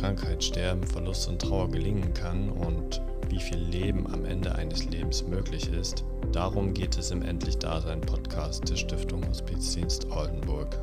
[0.00, 5.26] Krankheit, Sterben, Verlust und Trauer gelingen kann und wie viel Leben am Ende eines Lebens
[5.28, 10.74] möglich ist, darum geht es im Endlich Dasein Podcast der Stiftung Hospizdienst Oldenburg.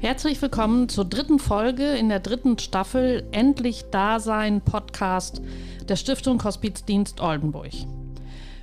[0.00, 5.42] Herzlich willkommen zur dritten Folge in der dritten Staffel Endlich Dasein Podcast
[5.90, 7.72] der Stiftung Hospizdienst Oldenburg.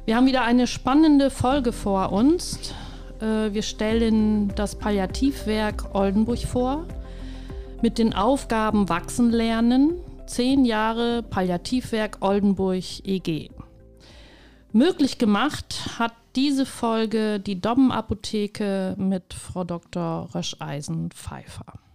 [0.06, 2.74] Wir haben wieder eine spannende Folge vor uns.
[3.20, 6.88] Äh, wir stellen das Palliativwerk Oldenburg vor
[7.82, 13.50] mit den Aufgaben Wachsen lernen, zehn Jahre Palliativwerk Oldenburg EG.
[14.72, 20.30] Möglich gemacht hat diese Folge die Dobben-Apotheke mit Frau Dr.
[20.34, 21.87] Röscheisen-Pfeiffer.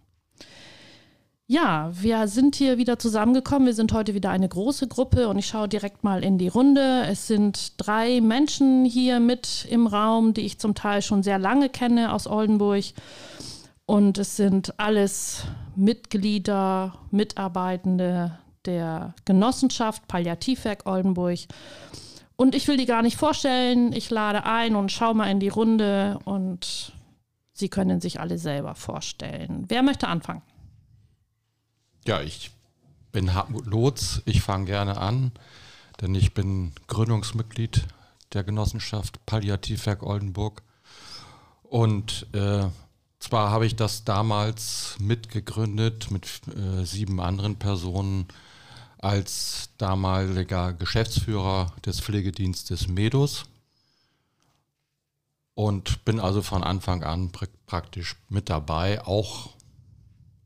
[1.53, 3.67] Ja, wir sind hier wieder zusammengekommen.
[3.67, 7.05] Wir sind heute wieder eine große Gruppe und ich schaue direkt mal in die Runde.
[7.06, 11.69] Es sind drei Menschen hier mit im Raum, die ich zum Teil schon sehr lange
[11.69, 12.84] kenne aus Oldenburg.
[13.84, 15.45] Und es sind alles
[15.77, 21.41] Mitglieder, Mitarbeitende der Genossenschaft Palliativwerk Oldenburg.
[22.34, 23.92] Und ich will die gar nicht vorstellen.
[23.92, 26.95] Ich lade ein und schaue mal in die Runde und
[27.53, 29.67] Sie können sich alle selber vorstellen.
[29.69, 30.41] Wer möchte anfangen?
[32.05, 32.50] Ja, ich
[33.12, 34.22] bin Hartmut Lotz.
[34.25, 35.31] Ich fange gerne an,
[36.00, 37.86] denn ich bin Gründungsmitglied
[38.33, 40.62] der Genossenschaft Palliativwerk Oldenburg.
[41.62, 42.64] Und äh,
[43.20, 48.27] zwar habe ich das damals mitgegründet mit äh, sieben anderen Personen
[48.98, 53.45] als damaliger Geschäftsführer des Pflegedienstes Medus
[55.55, 59.51] und bin also von Anfang an pr praktisch mit dabei, auch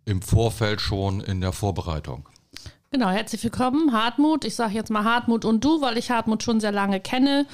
[0.06, 2.26] im Vorfeld schon in der Vorbereitung.
[2.92, 4.44] Genau, herzlich willkommen, Hartmut.
[4.44, 7.46] Ich sage jetzt mal Hartmut und du, weil ich Hartmut schon sehr lange kenne.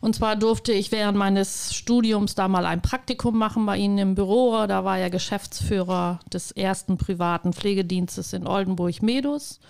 [0.00, 4.14] Und zwar durfte ich während meines Studiums da mal ein Praktikum machen bei Ihnen im
[4.14, 4.66] Büro.
[4.66, 9.60] Da war er Geschäftsführer des ersten privaten Pflegedienstes in Oldenburg-Medus.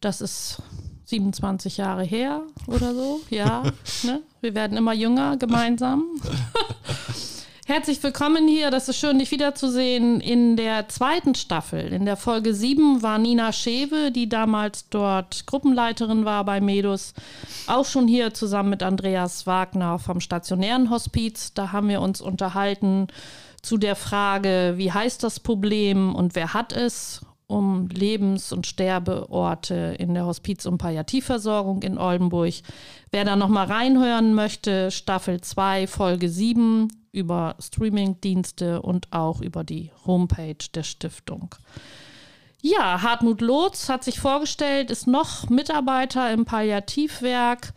[0.00, 0.62] Das ist
[1.06, 3.20] 27 Jahre her oder so.
[3.30, 3.64] Ja,
[4.04, 4.22] ne?
[4.40, 6.04] wir werden immer jünger gemeinsam.
[7.68, 8.70] Herzlich willkommen hier.
[8.70, 10.22] Das ist schön, dich wiederzusehen.
[10.22, 16.24] In der zweiten Staffel, in der Folge 7, war Nina Schewe, die damals dort Gruppenleiterin
[16.24, 17.12] war bei Medus,
[17.66, 21.52] auch schon hier zusammen mit Andreas Wagner vom stationären Hospiz.
[21.52, 23.08] Da haben wir uns unterhalten
[23.60, 27.20] zu der Frage, wie heißt das Problem und wer hat es?
[27.50, 32.52] um Lebens- und Sterbeorte in der Hospiz- und Palliativversorgung in Oldenburg.
[33.10, 39.90] Wer da nochmal reinhören möchte, Staffel 2, Folge 7 über Streamingdienste und auch über die
[40.06, 41.54] Homepage der Stiftung.
[42.60, 47.72] Ja, Hartmut Lotz hat sich vorgestellt, ist noch Mitarbeiter im Palliativwerk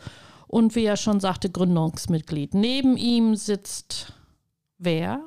[0.48, 2.56] und wie er schon sagte, Gründungsmitglied.
[2.56, 4.14] Neben ihm sitzt
[4.78, 5.22] wer?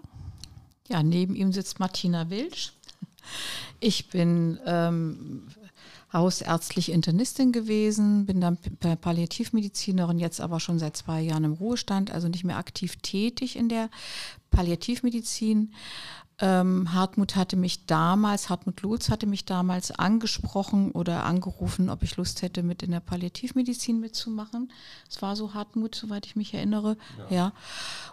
[0.89, 2.73] Ja, neben ihm sitzt Martina Wilsch.
[3.81, 5.49] Ich bin ähm,
[6.15, 8.57] hausärztliche Internistin gewesen, bin dann
[9.01, 13.69] Palliativmedizinerin, jetzt aber schon seit zwei Jahren im Ruhestand, also nicht mehr aktiv tätig in
[13.69, 13.91] der
[14.51, 15.73] Palliativmedizin.
[16.41, 22.17] Ähm, Hartmut hatte mich damals, Hartmut Lutz hatte mich damals angesprochen oder angerufen, ob ich
[22.17, 24.73] Lust hätte, mit in der Palliativmedizin mitzumachen.
[25.09, 26.97] Es war so Hartmut, soweit ich mich erinnere.
[27.31, 27.37] Ja.
[27.37, 27.53] ja.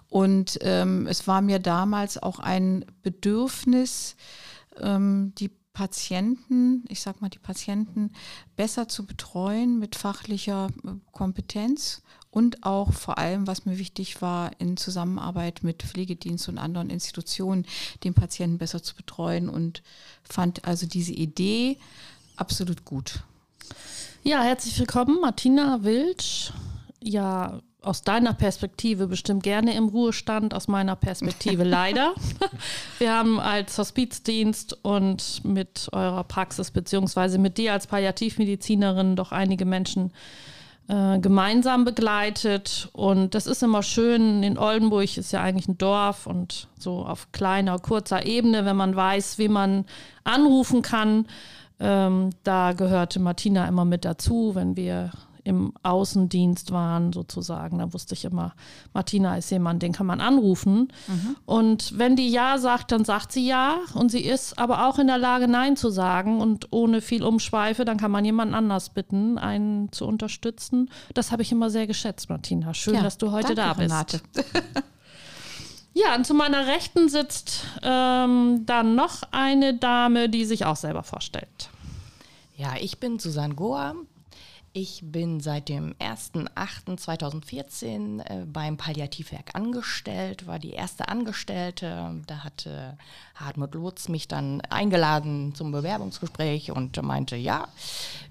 [0.10, 4.16] Und ähm, es war mir damals auch ein Bedürfnis,
[4.80, 8.12] ähm, die Patienten, ich sag mal, die Patienten
[8.56, 14.52] besser zu betreuen mit fachlicher äh, Kompetenz und auch vor allem, was mir wichtig war,
[14.60, 17.66] in Zusammenarbeit mit Pflegedienst und anderen Institutionen,
[18.04, 19.84] den Patienten besser zu betreuen und
[20.24, 21.78] fand also diese Idee
[22.36, 23.24] absolut gut.
[24.24, 26.54] Ja, herzlich willkommen, Martina Wilsch.
[27.02, 32.14] Ja, aus deiner Perspektive bestimmt gerne im Ruhestand, aus meiner Perspektive leider.
[33.00, 39.66] Wir haben als Hospizdienst und mit eurer Praxis beziehungsweise mit dir als Palliativmedizinerin doch einige
[39.66, 40.12] Menschen
[40.88, 42.90] äh, gemeinsam begleitet.
[42.94, 44.44] Und das ist immer schön.
[44.44, 48.96] In Oldenburg ist ja eigentlich ein Dorf und so auf kleiner, kurzer Ebene, wenn man
[48.96, 49.86] weiß, wie man
[50.24, 51.26] anrufen kann.
[51.80, 55.12] Ähm, da gehörte Martina immer mit dazu, wenn wir
[55.44, 57.80] im Außendienst waren, sozusagen.
[57.80, 58.54] Da wusste ich immer,
[58.94, 60.92] Martina ist jemand, den kann man anrufen.
[61.08, 61.36] Mhm.
[61.46, 63.78] Und wenn die Ja sagt, dann sagt sie Ja.
[63.94, 66.40] Und sie ist aber auch in der Lage, Nein zu sagen.
[66.40, 70.90] Und ohne viel Umschweife, dann kann man jemanden anders bitten, einen zu unterstützen.
[71.14, 72.74] Das habe ich immer sehr geschätzt, Martina.
[72.74, 74.24] Schön, ja, dass du heute da bist.
[75.94, 81.04] Ja, und zu meiner Rechten sitzt ähm, dann noch eine Dame, die sich auch selber
[81.04, 81.70] vorstellt.
[82.56, 83.96] Ja, ich bin Susanne Goa.
[84.74, 92.22] Ich bin seit dem 1.8.2014 äh, beim Palliativwerk angestellt, war die erste Angestellte.
[92.26, 92.98] Da hatte
[93.36, 97.68] Hartmut Lutz mich dann eingeladen zum Bewerbungsgespräch und meinte, ja,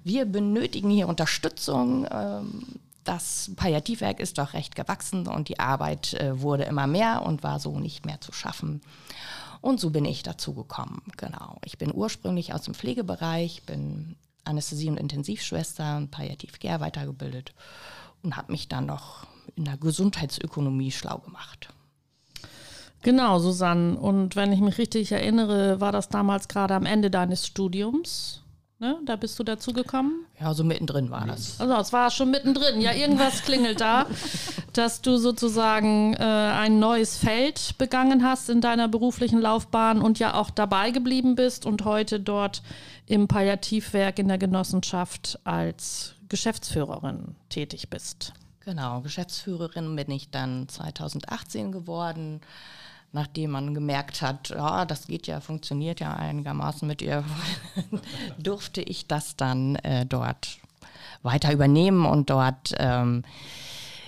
[0.03, 2.07] wir benötigen hier Unterstützung.
[2.11, 7.43] Ähm, das Palliativwerk ist doch recht gewachsen und die Arbeit äh, wurde immer mehr und
[7.43, 8.81] war so nicht mehr zu schaffen.
[9.61, 11.59] Und so bin ich dazu gekommen, genau.
[11.67, 17.55] Ich bin ursprünglich aus dem Pflegebereich, bin Anästhesie- und Intensivschwester und Palliativ Care weitergebildet
[18.23, 19.27] und habe mich dann noch
[19.57, 21.73] in der Gesundheitsökonomie schlau gemacht.
[23.03, 23.99] Genau, Susanne.
[23.99, 28.43] Und wenn ich mich richtig erinnere, war das damals gerade am Ende deines Studiums.
[28.81, 28.99] Ne?
[29.05, 30.25] Da bist du dazu gekommen?
[30.41, 31.61] Ja, so mittendrin war das.
[31.61, 32.81] Also es war schon mittendrin.
[32.81, 34.07] Ja, irgendwas klingelt da,
[34.73, 40.33] dass du sozusagen äh, ein neues Feld begangen hast in deiner beruflichen Laufbahn und ja
[40.33, 42.63] auch dabei geblieben bist und heute dort
[43.05, 48.33] im Palliativwerk in der Genossenschaft als Geschäftsführerin tätig bist.
[48.61, 52.41] Genau, Geschäftsführerin bin ich dann 2018 geworden
[53.13, 57.25] nachdem man gemerkt hat, ja, das geht ja, funktioniert ja einigermaßen mit ihr,
[58.39, 60.59] durfte ich das dann äh, dort
[61.23, 63.25] weiter übernehmen und dort ähm,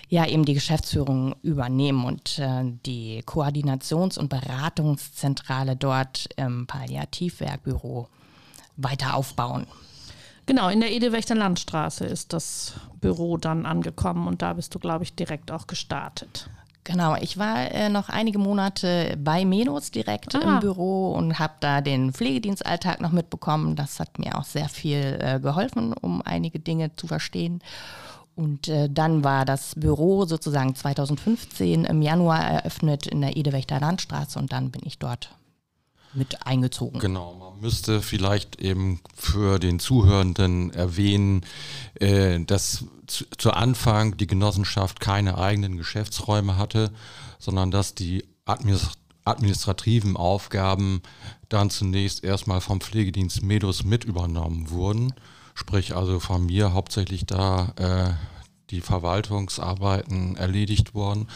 [0.09, 8.09] ja eben die Geschäftsführung übernehmen und äh, die Koordinations- und Beratungszentrale dort im Palliativwerkbüro
[8.77, 9.67] weiter aufbauen.
[10.45, 15.05] Genau, in der Edewächter Landstraße ist das Büro dann angekommen und da bist du, glaube
[15.05, 16.51] ich, direkt auch gestartet.
[16.85, 20.41] Genau, ich war äh, noch einige Monate bei Menos direkt ah.
[20.41, 23.77] im Büro und habe da den Pflegedienstalltag noch mitbekommen.
[23.77, 27.63] Das hat mir auch sehr viel äh, geholfen, um einige Dinge zu verstehen.
[28.35, 34.39] Und äh, dann war das Büro sozusagen 2015 im Januar eröffnet in der Edewächter Landstraße
[34.39, 35.31] und dann bin ich dort
[36.15, 37.01] mit eingezogen.
[37.01, 41.45] Genau, man müsste vielleicht eben für den Zuhörenden erwähnen,
[41.95, 46.91] äh, dass zu, zu, Anfang die Genossenschaft keine eigenen Geschäftsräume hatte,
[47.39, 51.03] sondern dass die administrativen Aufgaben
[51.49, 55.15] dann zunächst erstmal vom Pflegedienst Medus mit übernommen wurden.
[55.55, 58.13] Sprich also von mir hauptsächlich da äh,
[58.71, 61.29] die Verwaltungsarbeiten erledigt wurden.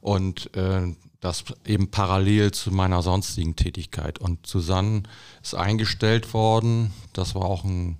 [0.00, 0.94] Und äh,
[1.24, 4.18] das eben parallel zu meiner sonstigen Tätigkeit.
[4.18, 5.04] Und Susanne
[5.42, 6.92] ist eingestellt worden.
[7.14, 7.98] Das war auch ein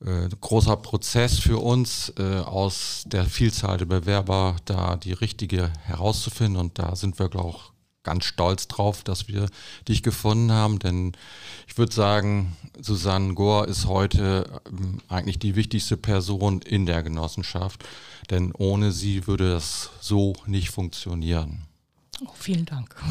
[0.00, 6.56] äh, großer Prozess für uns, äh, aus der Vielzahl der Bewerber da die richtige herauszufinden.
[6.58, 7.72] Und da sind wir, glaube ich,
[8.04, 9.48] ganz stolz drauf, dass wir
[9.86, 10.78] dich gefunden haben.
[10.78, 11.12] Denn
[11.66, 17.84] ich würde sagen, Susanne Gohr ist heute ähm, eigentlich die wichtigste Person in der Genossenschaft.
[18.30, 21.66] Denn ohne sie würde das so nicht funktionieren.
[22.24, 22.94] Oh, vielen Dank.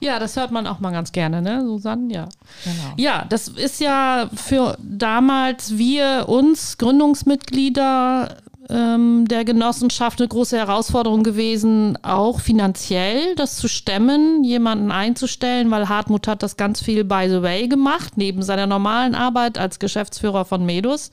[0.00, 2.14] Ja, das hört man auch mal ganz gerne, ne, Susanne?
[2.14, 2.28] Ja.
[2.62, 2.94] Genau.
[2.96, 8.36] Ja, das ist ja für damals wir, uns Gründungsmitglieder
[8.70, 15.88] ähm, der Genossenschaft eine große Herausforderung gewesen, auch finanziell das zu stemmen, jemanden einzustellen, weil
[15.88, 20.44] Hartmut hat das ganz viel by the way gemacht, neben seiner normalen Arbeit als Geschäftsführer
[20.44, 21.10] von Medus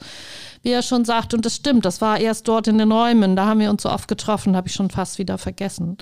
[0.66, 3.46] wie er schon sagt, und das stimmt, das war erst dort in den Räumen, da
[3.46, 5.96] haben wir uns so oft getroffen, habe ich schon fast wieder vergessen.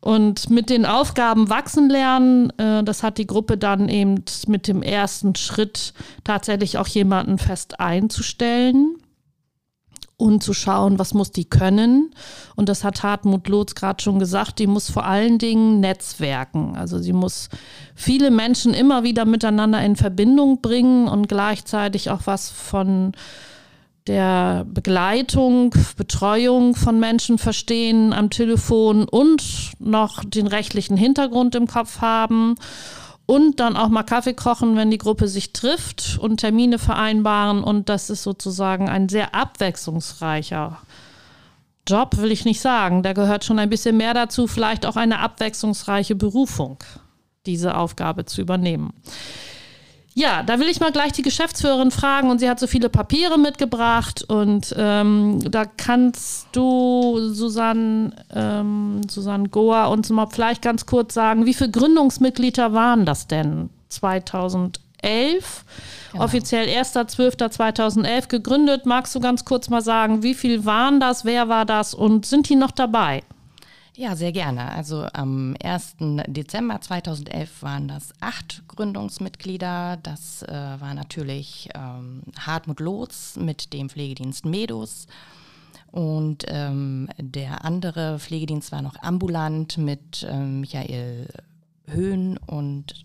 [0.00, 4.82] Und mit den Aufgaben wachsen lernen, äh, das hat die Gruppe dann eben mit dem
[4.82, 5.92] ersten Schritt
[6.24, 8.96] tatsächlich auch jemanden fest einzustellen
[10.20, 12.14] und zu schauen, was muss die können.
[12.56, 16.76] Und das hat Hartmut Lotz gerade schon gesagt, die muss vor allen Dingen netzwerken.
[16.76, 17.48] Also sie muss
[17.94, 23.12] viele Menschen immer wieder miteinander in Verbindung bringen und gleichzeitig auch was von
[24.06, 32.00] der Begleitung, Betreuung von Menschen verstehen am Telefon und noch den rechtlichen Hintergrund im Kopf
[32.00, 32.54] haben
[33.26, 37.62] und dann auch mal Kaffee kochen, wenn die Gruppe sich trifft und Termine vereinbaren.
[37.62, 40.78] Und das ist sozusagen ein sehr abwechslungsreicher
[41.86, 43.04] Job, will ich nicht sagen.
[43.04, 46.78] Da gehört schon ein bisschen mehr dazu, vielleicht auch eine abwechslungsreiche Berufung,
[47.46, 48.92] diese Aufgabe zu übernehmen.
[50.14, 53.38] Ja, da will ich mal gleich die Geschäftsführerin fragen und sie hat so viele Papiere
[53.38, 61.14] mitgebracht und ähm, da kannst du, Susanne, ähm, Susanne Goa, uns mal vielleicht ganz kurz
[61.14, 64.80] sagen, wie viele Gründungsmitglieder waren das denn 2011?
[66.12, 66.24] Genau.
[66.24, 68.86] Offiziell 1.12.2011 gegründet.
[68.86, 72.48] Magst du ganz kurz mal sagen, wie viel waren das, wer war das und sind
[72.48, 73.22] die noch dabei?
[74.00, 74.72] Ja, sehr gerne.
[74.72, 75.96] Also am 1.
[76.26, 79.98] Dezember 2011 waren das acht Gründungsmitglieder.
[80.02, 85.06] Das äh, war natürlich ähm, Hartmut Lotz mit dem Pflegedienst Medus
[85.90, 91.28] Und ähm, der andere Pflegedienst war noch ambulant mit ähm, Michael
[91.84, 93.04] Höhn und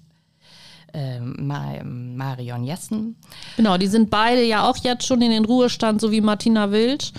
[0.93, 3.17] ähm, Marion Jessen.
[3.57, 7.11] Genau, die sind beide ja auch jetzt schon in den Ruhestand, so wie Martina Wild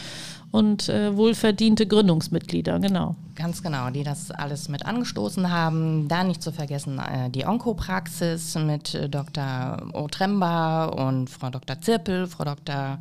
[0.51, 3.17] und äh, wohlverdiente Gründungsmitglieder, genau.
[3.35, 6.09] Ganz genau, die das alles mit angestoßen haben.
[6.09, 9.91] Da nicht zu vergessen äh, die Onkopraxis mit äh, Dr.
[9.93, 11.81] Otremba und Frau Dr.
[11.81, 12.27] Zirpel.
[12.27, 12.99] Frau Dr.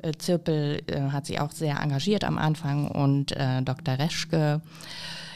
[0.00, 3.98] Äh, Zirpel äh, hat sich auch sehr engagiert am Anfang und Dr.
[3.98, 4.62] Reschke.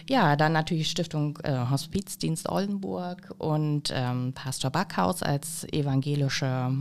[0.09, 6.73] Ja, dann natürlich Stiftung äh, Hospizdienst Oldenburg und ähm, Pastor Backhaus als evangelische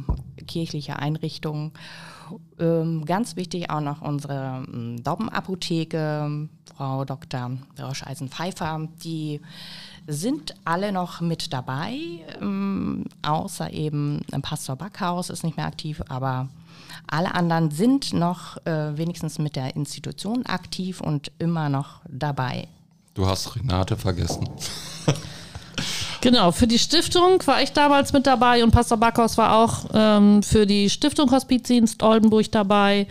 [0.45, 1.71] kirchliche Einrichtung.
[2.59, 7.57] Ähm, ganz wichtig auch noch unsere ähm, Dobbenapotheke, Frau Dr.
[7.79, 9.41] Rauscheisen-Pfeiffer, die
[10.07, 11.97] sind alle noch mit dabei,
[12.39, 16.49] ähm, außer eben Pastor Backhaus ist nicht mehr aktiv, aber
[17.07, 22.67] alle anderen sind noch äh, wenigstens mit der Institution aktiv und immer noch dabei.
[23.15, 24.47] Du hast Renate vergessen.
[26.21, 30.41] Genau, für die Stiftung war ich damals mit dabei und Pastor Backhaus war auch ähm,
[30.41, 33.05] für die Stiftung Hospizdienst Oldenburg dabei,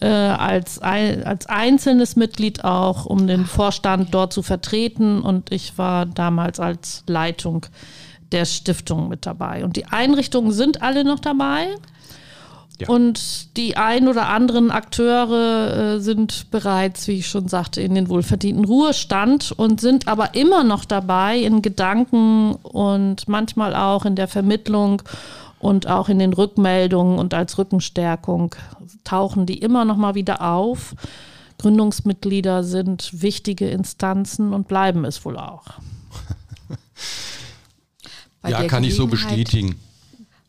[0.00, 5.22] äh, als, als einzelnes Mitglied auch, um den Vorstand dort zu vertreten.
[5.22, 7.66] Und ich war damals als Leitung
[8.32, 9.62] der Stiftung mit dabei.
[9.62, 11.68] Und die Einrichtungen sind alle noch dabei.
[12.80, 12.88] Ja.
[12.88, 18.08] Und die ein oder anderen Akteure äh, sind bereits, wie ich schon sagte, in den
[18.08, 24.28] wohlverdienten Ruhestand und sind aber immer noch dabei in Gedanken und manchmal auch in der
[24.28, 25.02] Vermittlung
[25.58, 28.54] und auch in den Rückmeldungen und als Rückenstärkung
[29.02, 30.94] tauchen die immer noch mal wieder auf.
[31.58, 35.64] Gründungsmitglieder sind wichtige Instanzen und bleiben es wohl auch.
[38.48, 39.74] ja, kann ich so bestätigen.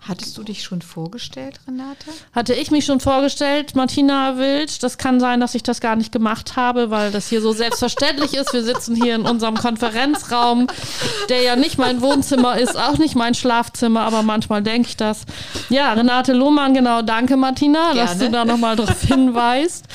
[0.07, 2.05] Hattest du dich schon vorgestellt, Renate?
[2.31, 4.81] Hatte ich mich schon vorgestellt, Martina Wild.
[4.81, 8.33] Das kann sein, dass ich das gar nicht gemacht habe, weil das hier so selbstverständlich
[8.33, 8.53] ist.
[8.53, 10.67] Wir sitzen hier in unserem Konferenzraum,
[11.27, 15.25] der ja nicht mein Wohnzimmer ist, auch nicht mein Schlafzimmer, aber manchmal denke ich das.
[15.69, 17.01] Ja, Renate Lohmann, genau.
[17.01, 17.99] Danke, Martina, Gerne.
[17.99, 19.85] dass du da nochmal drauf hinweist.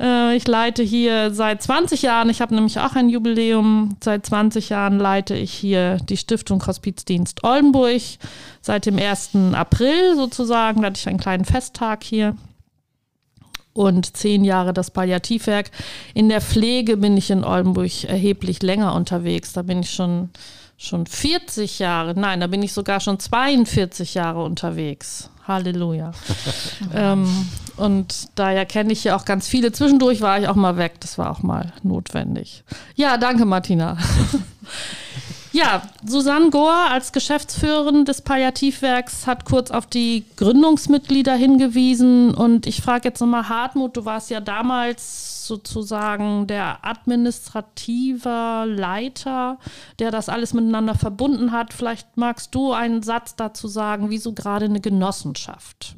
[0.00, 4.68] Äh, ich leite hier seit 20 Jahren, ich habe nämlich auch ein Jubiläum, seit 20
[4.68, 8.02] Jahren leite ich hier die Stiftung Hospizdienst Oldenburg.
[8.60, 9.30] Seit dem 1.
[9.52, 12.36] April sozusagen, da hatte ich einen kleinen Festtag hier
[13.74, 15.70] und zehn Jahre das Palliativwerk.
[16.14, 19.52] In der Pflege bin ich in Oldenburg erheblich länger unterwegs.
[19.52, 20.30] Da bin ich schon,
[20.76, 25.30] schon 40 Jahre, nein, da bin ich sogar schon 42 Jahre unterwegs.
[25.46, 26.12] Halleluja.
[26.94, 27.28] ähm,
[27.76, 29.72] und daher kenne ich ja auch ganz viele.
[29.72, 30.94] Zwischendurch war ich auch mal weg.
[31.00, 32.64] Das war auch mal notwendig.
[32.94, 33.98] Ja, danke, Martina.
[35.52, 42.32] ja, Susanne Gohr als Geschäftsführerin des Palliativwerks hat kurz auf die Gründungsmitglieder hingewiesen.
[42.32, 49.58] Und ich frage jetzt nochmal, Hartmut, du warst ja damals sozusagen der administrative Leiter,
[49.98, 51.72] der das alles miteinander verbunden hat.
[51.72, 55.94] Vielleicht magst du einen Satz dazu sagen, wieso gerade eine Genossenschaft?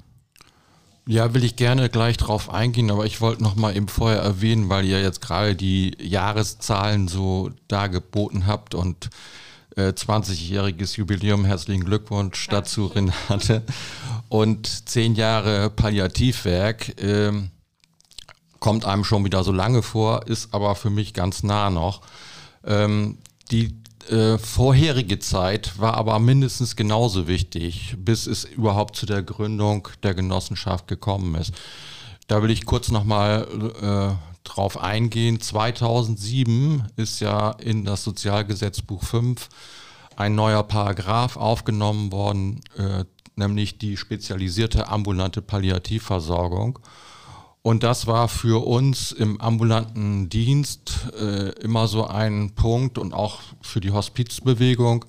[1.09, 4.69] Ja, will ich gerne gleich drauf eingehen, aber ich wollte noch mal eben vorher erwähnen,
[4.69, 9.11] weil ihr jetzt gerade die Jahreszahlen so dargeboten habt und
[9.77, 13.63] äh, 20-jähriges Jubiläum, herzlichen Glückwunsch dazu, Renate.
[14.29, 17.01] Und zehn Jahre Palliativwerk.
[17.01, 17.33] Äh,
[18.67, 22.01] kommt einem schon wieder so lange vor, ist aber für mich ganz nah noch.
[22.65, 23.19] Ähm,
[23.53, 23.81] die
[24.11, 30.15] äh, vorherige Zeit war aber mindestens genauso wichtig, bis es überhaupt zu der Gründung der
[30.15, 31.53] Genossenschaft gekommen ist.
[32.27, 33.47] Da will ich kurz nochmal
[33.81, 35.41] äh, drauf eingehen.
[35.41, 39.49] 2007 ist ja in das Sozialgesetzbuch 5
[40.17, 43.05] ein neuer Paragraph aufgenommen worden, äh,
[43.37, 46.81] nämlich die spezialisierte ambulante Palliativversorgung.
[47.67, 53.41] Und das war für uns im ambulanten Dienst äh, immer so ein Punkt und auch
[53.61, 55.05] für die Hospizbewegung,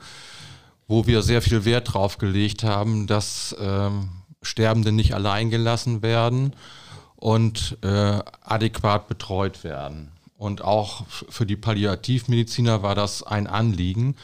[0.88, 3.92] wo wir sehr viel Wert drauf gelegt haben, dass äh,
[4.42, 6.56] Sterbende nicht allein gelassen werden
[7.16, 10.12] und äh, adäquat betreut werden.
[10.36, 14.16] Und auch für die Palliativmediziner war das ein Anliegen.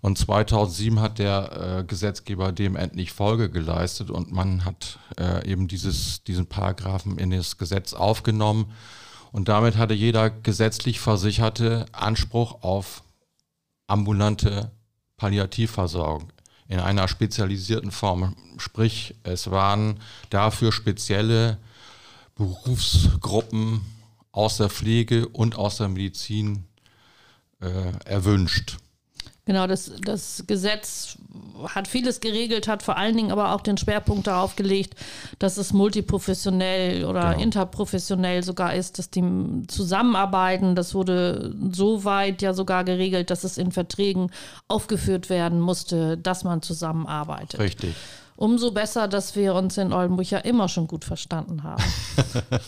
[0.00, 5.68] Und 2007 hat der äh, Gesetzgeber dem endlich Folge geleistet und man hat äh, eben
[5.68, 8.72] dieses, diesen Paragraphen in das Gesetz aufgenommen.
[9.32, 13.02] Und damit hatte jeder gesetzlich Versicherte Anspruch auf
[13.86, 14.70] ambulante
[15.16, 16.32] Palliativversorgung
[16.66, 18.36] in einer spezialisierten Form.
[18.56, 21.58] Sprich, es waren dafür spezielle
[22.36, 23.82] Berufsgruppen
[24.32, 26.64] aus der Pflege und aus der Medizin
[27.60, 28.78] äh, erwünscht.
[29.50, 31.18] Genau, das, das Gesetz
[31.74, 34.94] hat vieles geregelt, hat vor allen Dingen aber auch den Schwerpunkt darauf gelegt,
[35.40, 37.42] dass es multiprofessionell oder Genau.
[37.42, 39.24] interprofessionell sogar ist, dass die
[39.66, 40.76] zusammenarbeiten.
[40.76, 44.30] Das wurde so weit ja sogar geregelt, dass es in Verträgen
[44.68, 47.58] aufgeführt werden musste, dass man zusammenarbeitet.
[47.58, 47.96] Richtig.
[48.36, 51.82] Umso besser, dass wir uns in Oldenburg ja immer schon gut verstanden haben.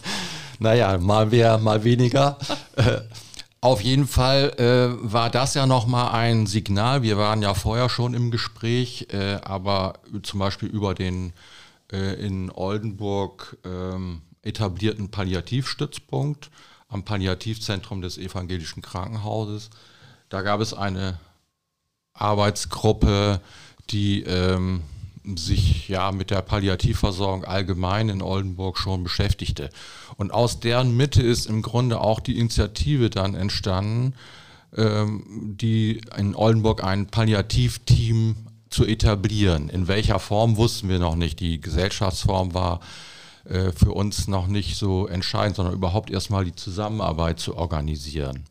[0.58, 2.38] Naja, mal mehr, mal weniger.
[3.62, 7.04] Auf jeden Fall äh, war das ja nochmal ein Signal.
[7.04, 11.32] Wir waren ja vorher schon im Gespräch, äh, aber zum Beispiel über den
[11.92, 16.50] äh, in Oldenburg ähm, etablierten Palliativstützpunkt
[16.88, 19.70] am Palliativzentrum des Evangelischen Krankenhauses.
[20.28, 21.20] Da gab es eine
[22.14, 23.40] Arbeitsgruppe,
[23.90, 24.82] die ähm,
[25.36, 29.70] sich ja mit der Palliativversorgung allgemein in Oldenburg schon beschäftigte.
[30.16, 34.14] Und aus deren Mitte ist im Grunde auch die Initiative dann entstanden,
[34.76, 38.36] ähm, die in Oldenburg ein Palliativteam
[38.70, 39.68] zu etablieren.
[39.68, 41.40] In welcher Form wussten wir noch nicht.
[41.40, 42.80] Die Gesellschaftsform war
[43.44, 48.44] äh, für uns noch nicht so entscheidend, sondern überhaupt erstmal die Zusammenarbeit zu organisieren.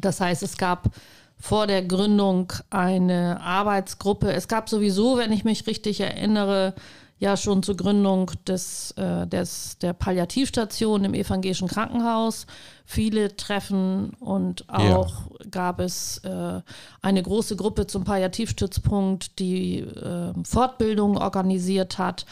[0.00, 0.90] Das heißt, es gab
[1.38, 4.32] vor der Gründung eine Arbeitsgruppe.
[4.32, 6.74] Es gab sowieso, wenn ich mich richtig erinnere,
[7.18, 12.46] ja schon zur Gründung des, äh, des, der Palliativstation im evangelischen Krankenhaus
[12.84, 14.96] viele Treffen und Ja.
[14.96, 16.60] auch gab es äh,
[17.00, 22.26] eine große Gruppe zum Palliativstützpunkt, die äh, Fortbildungen organisiert hat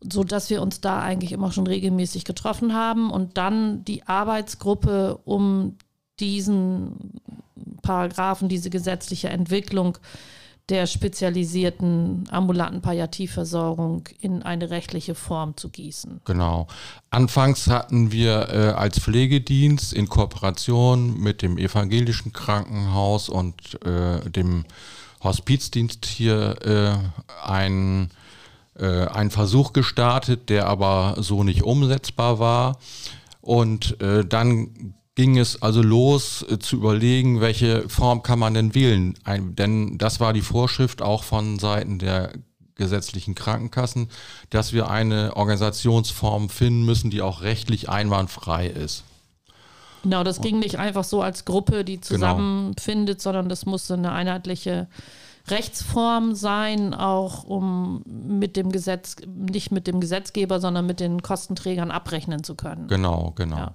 [0.00, 5.18] so dass wir uns da eigentlich immer schon regelmäßig getroffen haben und dann die Arbeitsgruppe
[5.24, 5.76] um
[6.20, 7.20] diesen
[7.88, 9.96] Paragraphen, diese gesetzliche Entwicklung
[10.68, 16.20] der spezialisierten ambulanten Palliativversorgung in eine rechtliche Form zu gießen.
[16.26, 16.66] Genau.
[17.08, 24.66] Anfangs hatten wir äh, als Pflegedienst in Kooperation mit dem evangelischen Krankenhaus und äh, dem
[25.24, 28.10] Hospizdienst hier äh, ein,
[28.78, 32.78] äh, einen Versuch gestartet, der aber so nicht umsetzbar war.
[33.40, 38.76] Und äh, dann ging es also los äh, zu überlegen, welche Form kann man denn
[38.76, 39.18] wählen.
[39.24, 42.34] Ein, denn das war die Vorschrift auch von Seiten der
[42.76, 44.10] gesetzlichen Krankenkassen,
[44.50, 49.02] dass wir eine Organisationsform finden müssen, die auch rechtlich einwandfrei ist.
[50.04, 54.86] Genau, das ging nicht einfach so als Gruppe, die zusammenfindet, sondern das musste eine einheitliche
[55.48, 61.90] Rechtsform sein, auch um mit dem Gesetz, nicht mit dem Gesetzgeber, sondern mit den Kostenträgern
[61.90, 62.86] abrechnen zu können.
[62.86, 63.56] Genau, genau.
[63.56, 63.74] Ja.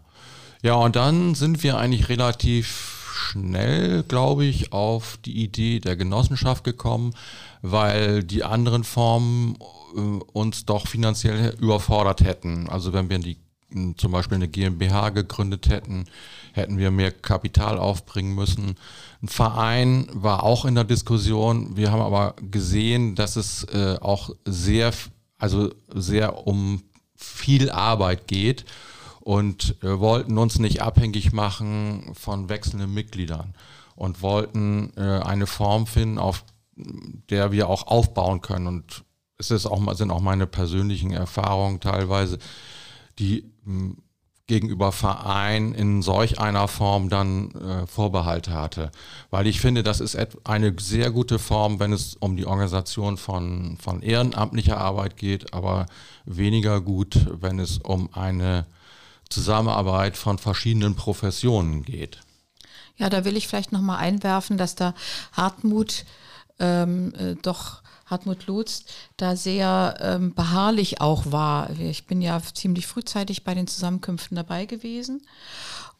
[0.63, 6.63] Ja, und dann sind wir eigentlich relativ schnell, glaube ich, auf die Idee der Genossenschaft
[6.63, 7.13] gekommen,
[7.61, 9.57] weil die anderen Formen
[9.93, 12.69] äh, uns doch finanziell überfordert hätten.
[12.69, 13.35] Also wenn wir die,
[13.73, 16.05] m, zum Beispiel eine GmbH gegründet hätten,
[16.53, 18.77] hätten wir mehr Kapital aufbringen müssen.
[19.21, 21.75] Ein Verein war auch in der Diskussion.
[21.75, 24.93] Wir haben aber gesehen, dass es äh, auch sehr,
[25.37, 26.83] also sehr um
[27.17, 28.63] viel Arbeit geht
[29.23, 33.53] und äh, wollten uns nicht abhängig machen von wechselnden Mitgliedern
[33.95, 36.43] und wollten äh, eine Form finden, auf
[36.75, 38.67] der wir auch aufbauen können.
[38.67, 39.05] Und
[39.37, 42.37] es ist auch, sind auch meine persönlichen Erfahrungen teilweise,
[43.17, 43.95] die mh,
[44.47, 48.91] gegenüber Verein in solch einer Form dann äh, Vorbehalte hatte.
[49.29, 53.77] Weil ich finde, das ist eine sehr gute Form, wenn es um die Organisation von,
[53.77, 55.85] von ehrenamtlicher Arbeit geht, aber
[56.25, 58.65] weniger gut, wenn es um eine
[59.29, 62.21] Zusammenarbeit von verschiedenen Professionen geht.
[62.97, 64.93] Ja, da will ich vielleicht noch mal einwerfen, dass da
[65.31, 66.05] Hartmut
[66.59, 68.85] ähm, äh, doch Hartmut Lutz
[69.17, 71.71] da sehr ähm, beharrlich auch war.
[71.79, 75.21] Ich bin ja ziemlich frühzeitig bei den Zusammenkünften dabei gewesen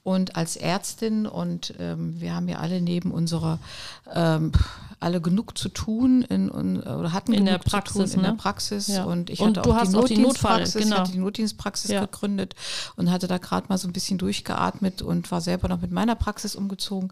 [0.04, 3.60] und als Ärztin und ähm, wir haben ja alle neben unserer
[4.14, 4.52] ähm,
[5.04, 8.22] alle genug zu tun in, in, oder hatten In der genug zu Praxis, tun in
[8.24, 8.38] der ne?
[8.38, 9.04] Praxis Ja.
[9.04, 10.98] und ich Und hatte du auch hast die auch die Notdienstpraxis, genau.
[10.98, 12.02] hatte die Notdienstpraxis Ja.
[12.02, 12.56] gegründet
[12.96, 16.16] und hatte da gerade mal so ein bisschen durchgeatmet und war selber noch mit meiner
[16.16, 17.12] Praxis umgezogen.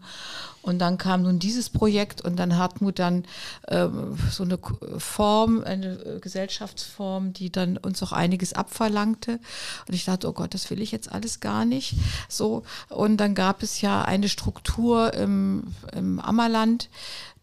[0.62, 3.24] Und dann kam nun dieses Projekt und dann Hartmut dann
[3.68, 4.58] ähm, so eine
[4.98, 9.40] Form, eine äh, Gesellschaftsform, die dann uns auch einiges abverlangte.
[9.88, 11.96] Und ich dachte, oh Gott, das will ich jetzt alles gar nicht.
[12.28, 12.62] So.
[12.88, 16.88] Und dann gab es ja eine Struktur im, im Ammerland,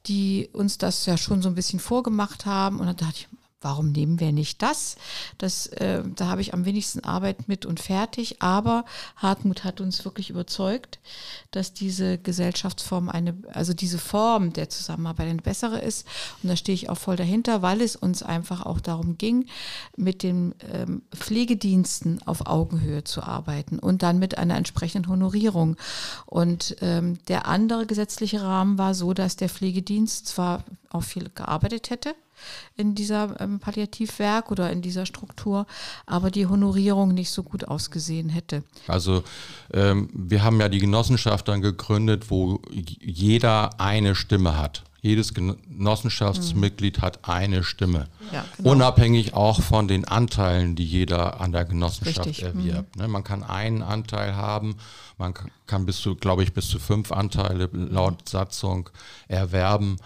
[0.05, 2.79] die uns das ja schon so ein bisschen vorgemacht haben.
[2.79, 3.27] Und dann dachte ich,
[3.61, 4.95] warum nehmen wir nicht das?
[5.37, 8.41] das äh, da habe ich am wenigsten Arbeit mit und fertig.
[8.41, 8.85] Aber
[9.17, 10.99] Hartmut hat uns wirklich überzeugt,
[11.51, 16.07] dass diese Gesellschaftsform eine, also diese Form der Zusammenarbeit eine bessere ist.
[16.41, 19.45] Und da stehe ich auch voll dahinter, weil es uns einfach auch darum ging,
[19.97, 25.75] mit den ähm, Pflegediensten auf Augenhöhe zu arbeiten und dann mit einer entsprechenden Honorierung.
[26.25, 31.89] Und ähm, der andere gesetzliche Rahmen war so, dass der Pflegedienst zwar auch viel gearbeitet
[31.89, 32.15] hätte
[32.75, 35.65] in dieser ähm, Palliativwerk oder in dieser Struktur,
[36.05, 38.63] aber die Honorierung nicht so gut ausgesehen hätte.
[38.87, 39.23] Also
[39.73, 44.83] ähm, wir haben ja die Genossenschaft dann gegründet, wo jeder eine Stimme hat.
[45.01, 47.01] Jedes Genossenschaftsmitglied mhm.
[47.01, 48.07] hat eine Stimme.
[48.33, 48.71] Ja, genau.
[48.71, 52.43] Unabhängig auch von den Anteilen, die jeder an der Genossenschaft Richtig.
[52.43, 52.95] erwirbt.
[52.97, 53.01] Mhm.
[53.01, 54.75] Ne, man kann einen Anteil haben,
[55.17, 55.33] man
[55.67, 58.89] kann bis zu, glaube ich, bis zu fünf Anteile laut Satzung
[59.29, 59.97] erwerben.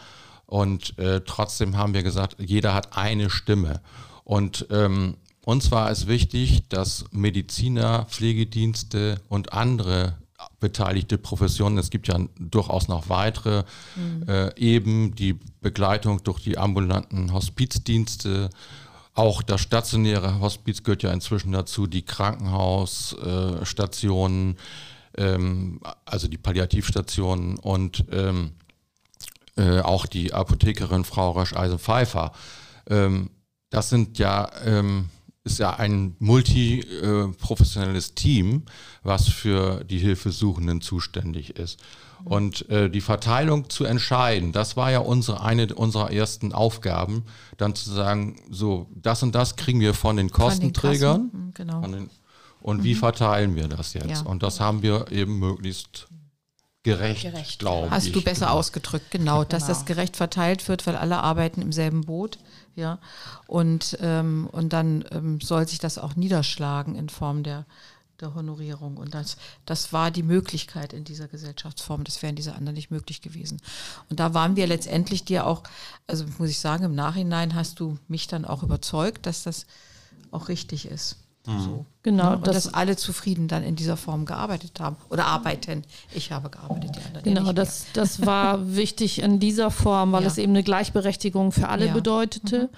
[0.54, 3.82] Und äh, trotzdem haben wir gesagt, jeder hat eine Stimme.
[4.24, 10.20] Und ähm, uns war es wichtig, dass Mediziner, Pflegedienste und andere
[10.60, 13.64] beteiligte Professionen, es gibt ja durchaus noch weitere,
[13.96, 14.30] mhm.
[14.30, 18.52] äh, eben die Begleitung durch die ambulanten Hospizdienste,
[19.16, 24.58] auch das stationäre Hospiz gehört ja inzwischen dazu, die Krankenhausstationen,
[25.18, 28.52] äh, ähm, also die Palliativstationen und ähm,
[29.56, 32.32] äh, auch die Apothekerin Frau Rasch-Eisen-Pfeiffer.
[32.90, 33.30] Ähm,
[33.70, 35.10] das sind ja, ähm,
[35.44, 38.64] ist ja ein multiprofessionelles äh, Team,
[39.04, 41.80] was für die Hilfesuchenden zuständig ist.
[42.26, 47.26] Und äh, die Verteilung zu entscheiden, das war ja unsere, eine unserer ersten Aufgaben,
[47.58, 51.30] dann zu sagen, so, das und das kriegen wir von den Kostenträgern.
[51.30, 51.82] Von den genau.
[51.82, 52.10] Von den,
[52.62, 52.84] und mhm.
[52.86, 54.08] wie verteilen wir das jetzt?
[54.08, 54.22] Ja.
[54.22, 56.08] Und das haben wir eben möglichst
[56.84, 57.92] gerecht, gerecht glaube ich.
[57.92, 58.60] Hast du besser genau.
[58.60, 59.74] ausgedrückt, genau, dass genau.
[59.74, 62.38] das gerecht verteilt wird, weil alle arbeiten im selben Boot.
[62.76, 63.00] Ja,
[63.48, 67.66] und, ähm, und dann ähm, soll sich das auch niederschlagen in Form der,
[68.20, 68.98] der Honorierung.
[68.98, 72.04] Und das, das war die Möglichkeit in dieser Gesellschaftsform.
[72.04, 73.62] Das wäre in dieser anderen nicht möglich gewesen.
[74.10, 75.64] Und da waren wir letztendlich dir auch,
[76.08, 79.68] also muss ich sagen, im Nachhinein hast du mich dann auch überzeugt, dass das
[80.32, 81.18] auch richtig ist.
[81.46, 81.60] Mhm.
[81.60, 81.86] So.
[82.04, 82.24] Genau.
[82.24, 85.84] Ja, und das, dass alle zufrieden dann in dieser Form gearbeitet haben oder arbeiten.
[86.14, 87.24] Ich habe gearbeitet, die anderen.
[87.24, 90.28] Genau, das, das war wichtig in dieser Form, weil ja.
[90.28, 91.94] es eben eine Gleichberechtigung für alle ja.
[91.94, 92.70] bedeutete.
[92.72, 92.78] Mhm.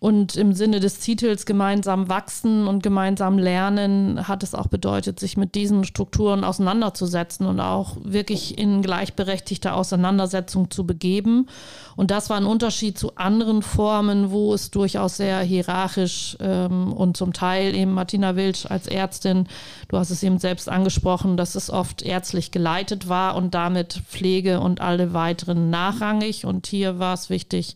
[0.00, 5.36] Und im Sinne des Titels gemeinsam wachsen und gemeinsam lernen hat es auch bedeutet, sich
[5.36, 11.48] mit diesen Strukturen auseinanderzusetzen und auch wirklich in gleichberechtigter Auseinandersetzung zu begeben.
[11.96, 17.16] Und das war ein Unterschied zu anderen Formen, wo es durchaus sehr hierarchisch ähm, und
[17.16, 19.48] zum Teil eben Martina Wilsch als Ärztin,
[19.88, 24.60] du hast es eben selbst angesprochen, dass es oft ärztlich geleitet war und damit Pflege
[24.60, 26.44] und alle weiteren nachrangig.
[26.44, 27.74] Und hier war es wichtig,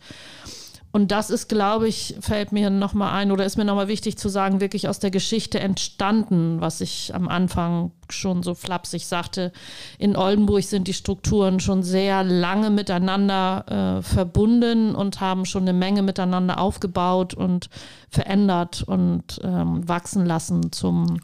[0.92, 4.28] und das ist, glaube ich, fällt mir nochmal ein oder ist mir nochmal wichtig zu
[4.28, 9.52] sagen, wirklich aus der Geschichte entstanden, was ich am Anfang schon so flapsig sagte.
[9.98, 15.72] In Oldenburg sind die Strukturen schon sehr lange miteinander äh, verbunden und haben schon eine
[15.72, 17.70] Menge miteinander aufgebaut und
[18.10, 21.20] verändert und ähm, wachsen lassen zum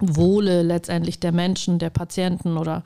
[0.00, 2.82] Wohle letztendlich der Menschen, der Patienten oder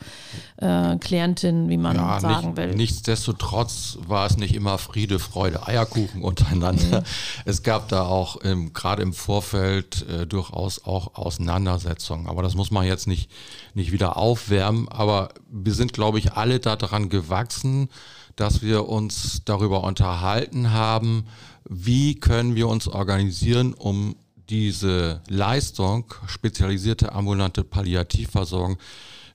[0.57, 2.75] äh, Klientinnen, wie man ja, sagen nicht, will.
[2.75, 7.01] Nichtsdestotrotz war es nicht immer Friede, Freude, Eierkuchen untereinander.
[7.01, 7.05] Mhm.
[7.45, 8.39] Es gab da auch
[8.73, 12.27] gerade im Vorfeld äh, durchaus auch Auseinandersetzungen.
[12.27, 13.31] Aber das muss man jetzt nicht,
[13.75, 14.89] nicht wieder aufwärmen.
[14.89, 17.89] Aber wir sind, glaube ich, alle daran gewachsen,
[18.37, 21.27] dass wir uns darüber unterhalten haben,
[21.69, 24.17] wie können wir uns organisieren, um
[24.51, 28.79] diese Leistung, spezialisierte ambulante Palliativversorgung,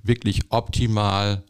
[0.04, 1.43] wirklich optimal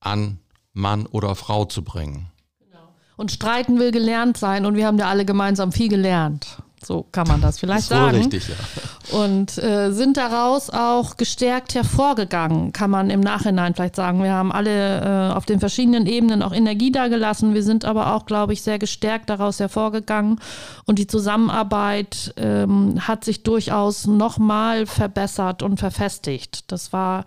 [0.00, 0.38] an
[0.72, 2.30] Mann oder Frau zu bringen.
[2.60, 2.94] Genau.
[3.16, 6.62] Und streiten will gelernt sein und wir haben ja alle gemeinsam viel gelernt.
[6.86, 8.16] So kann man das vielleicht das sagen.
[8.16, 9.18] Richtig, ja.
[9.18, 14.22] Und äh, sind daraus auch gestärkt hervorgegangen, kann man im Nachhinein vielleicht sagen.
[14.22, 17.54] Wir haben alle äh, auf den verschiedenen Ebenen auch Energie dagelassen.
[17.54, 20.38] Wir sind aber auch, glaube ich, sehr gestärkt daraus hervorgegangen.
[20.84, 26.70] Und die Zusammenarbeit ähm, hat sich durchaus nochmal verbessert und verfestigt.
[26.70, 27.24] Das war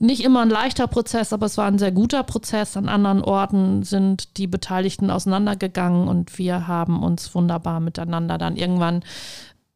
[0.00, 2.76] nicht immer ein leichter Prozess, aber es war ein sehr guter Prozess.
[2.76, 9.04] An anderen Orten sind die Beteiligten auseinandergegangen und wir haben uns wunderbar miteinander dann irgendwann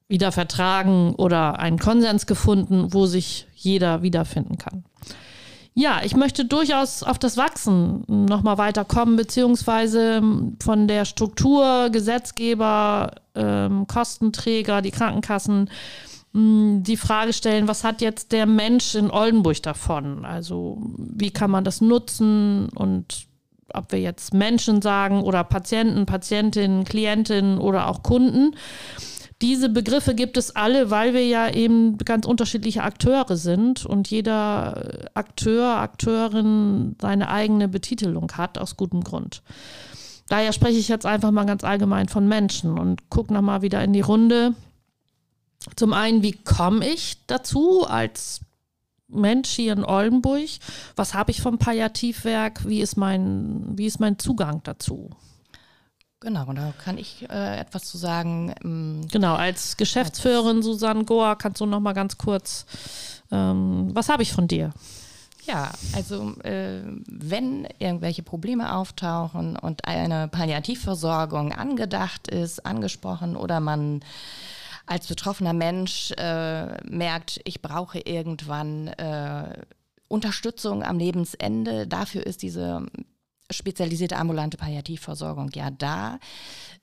[0.09, 4.85] wieder vertragen oder einen Konsens gefunden, wo sich jeder wiederfinden kann.
[5.75, 10.23] Ja, ich möchte durchaus auf das Wachsen nochmal weiterkommen, beziehungsweise
[10.63, 15.69] von der Struktur, Gesetzgeber, ähm, Kostenträger, die Krankenkassen
[16.37, 20.25] die Frage stellen, was hat jetzt der Mensch in Oldenburg davon?
[20.25, 23.29] Also wie kann man das nutzen und
[23.73, 28.55] ob wir jetzt Menschen sagen oder Patienten, Patientinnen, Klientinnen oder auch Kunden.
[29.43, 35.09] Diese Begriffe gibt es alle, weil wir ja eben ganz unterschiedliche Akteure sind und jeder
[35.15, 39.43] Akteur, Akteurin seine eigene Betitelung hat, aus gutem Grund.
[40.29, 43.93] Daher spreche ich jetzt einfach mal ganz allgemein von Menschen und gucke nochmal wieder in
[43.93, 44.55] die Runde.
[45.77, 48.41] Zum einen, wie komme ich dazu als
[49.09, 50.49] Mensch hier in Oldenburg?
[50.97, 52.67] Was habe ich vom Palliativwerk?
[52.67, 55.11] Wie ist mein, wie ist mein Zugang dazu?
[56.21, 58.55] Genau, da kann ich äh, etwas zu sagen.
[58.65, 62.65] Ähm, genau, als Geschäftsführerin Susanne Goa kannst du noch mal ganz kurz,
[63.31, 64.73] ähm, was habe ich von dir?
[65.47, 74.01] Ja, also äh, wenn irgendwelche Probleme auftauchen und eine Palliativversorgung angedacht ist, angesprochen oder man
[74.87, 79.63] als betroffener Mensch äh, merkt, ich brauche irgendwann äh,
[80.09, 82.87] Unterstützung am Lebensende, dafür ist diese
[83.51, 86.19] spezialisierte ambulante Palliativversorgung ja da.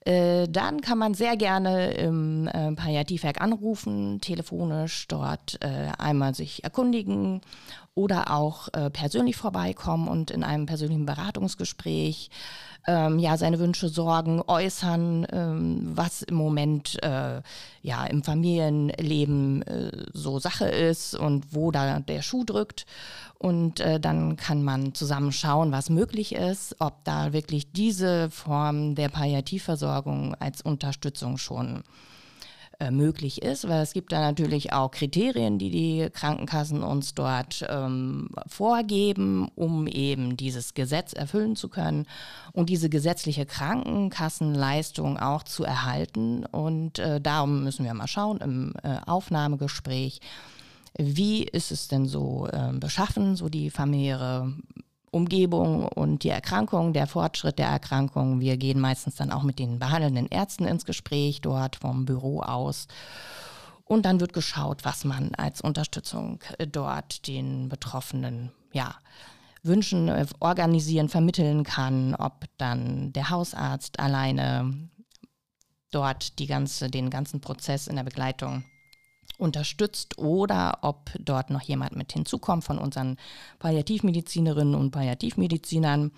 [0.04, 6.64] Äh, dann kann man sehr gerne im äh, Palliativwerk anrufen, telefonisch dort äh, einmal sich
[6.64, 7.42] erkundigen
[7.94, 12.30] oder auch äh, persönlich vorbeikommen und in einem persönlichen Beratungsgespräch
[12.88, 17.42] ähm, ja seine Wünsche, Sorgen äußern, ähm, was im Moment äh,
[17.84, 22.86] ja im Familienleben äh, so Sache ist und wo da der Schuh drückt.
[23.38, 28.94] Und äh, dann kann man zusammen schauen, was möglich ist, ob da wirklich diese Form
[28.94, 29.91] der Palliativversorgung
[30.40, 31.84] als Unterstützung schon
[32.82, 37.64] äh, möglich ist, weil es gibt da natürlich auch Kriterien, die die Krankenkassen uns dort
[37.70, 42.08] ähm, vorgeben, um eben dieses Gesetz erfüllen zu können
[42.54, 46.44] und diese gesetzliche Krankenkassenleistung auch zu erhalten.
[46.46, 50.20] Und äh, darum müssen wir mal schauen im äh, Aufnahmegespräch,
[50.98, 54.54] wie ist es denn so äh, beschaffen, so die familiäre
[55.12, 58.40] Umgebung und die Erkrankung, der Fortschritt der Erkrankung.
[58.40, 62.88] Wir gehen meistens dann auch mit den behandelnden Ärzten ins Gespräch dort vom Büro aus.
[63.84, 68.96] Und dann wird geschaut, was man als Unterstützung äh, dort den Betroffenen ja,
[69.64, 74.90] Wünschen äh, organisieren, vermitteln kann, ob dann der Hausarzt alleine
[75.92, 78.64] dort die ganze, den ganzen Prozess in der Begleitung
[79.42, 83.18] unterstützt oder ob dort noch jemand mit hinzukommt von unseren
[83.60, 86.12] Palliativmedizinerinnen und Palliativmedizinern.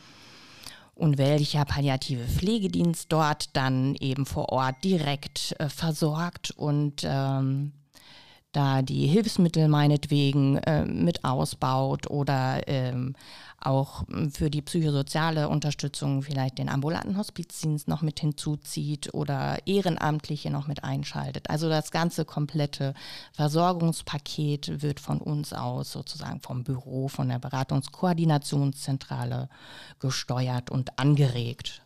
[0.95, 7.71] Und welcher palliative Pflegedienst dort dann eben vor Ort direkt äh, versorgt und ähm,
[8.53, 13.15] da die Hilfsmittel meinetwegen äh, mit ausbaut oder ähm,
[13.59, 20.67] auch für die psychosoziale Unterstützung vielleicht den ambulanten Hospizdienst noch mit hinzuzieht oder Ehrenamtliche noch
[20.67, 21.49] mit einschaltet.
[21.49, 22.93] Also das ganze komplette
[23.31, 29.49] Versorgungspaket wird von uns aus sozusagen vom Büro, von der Beratungskoordinationszentrale
[29.99, 31.82] gesteuert und angeregt.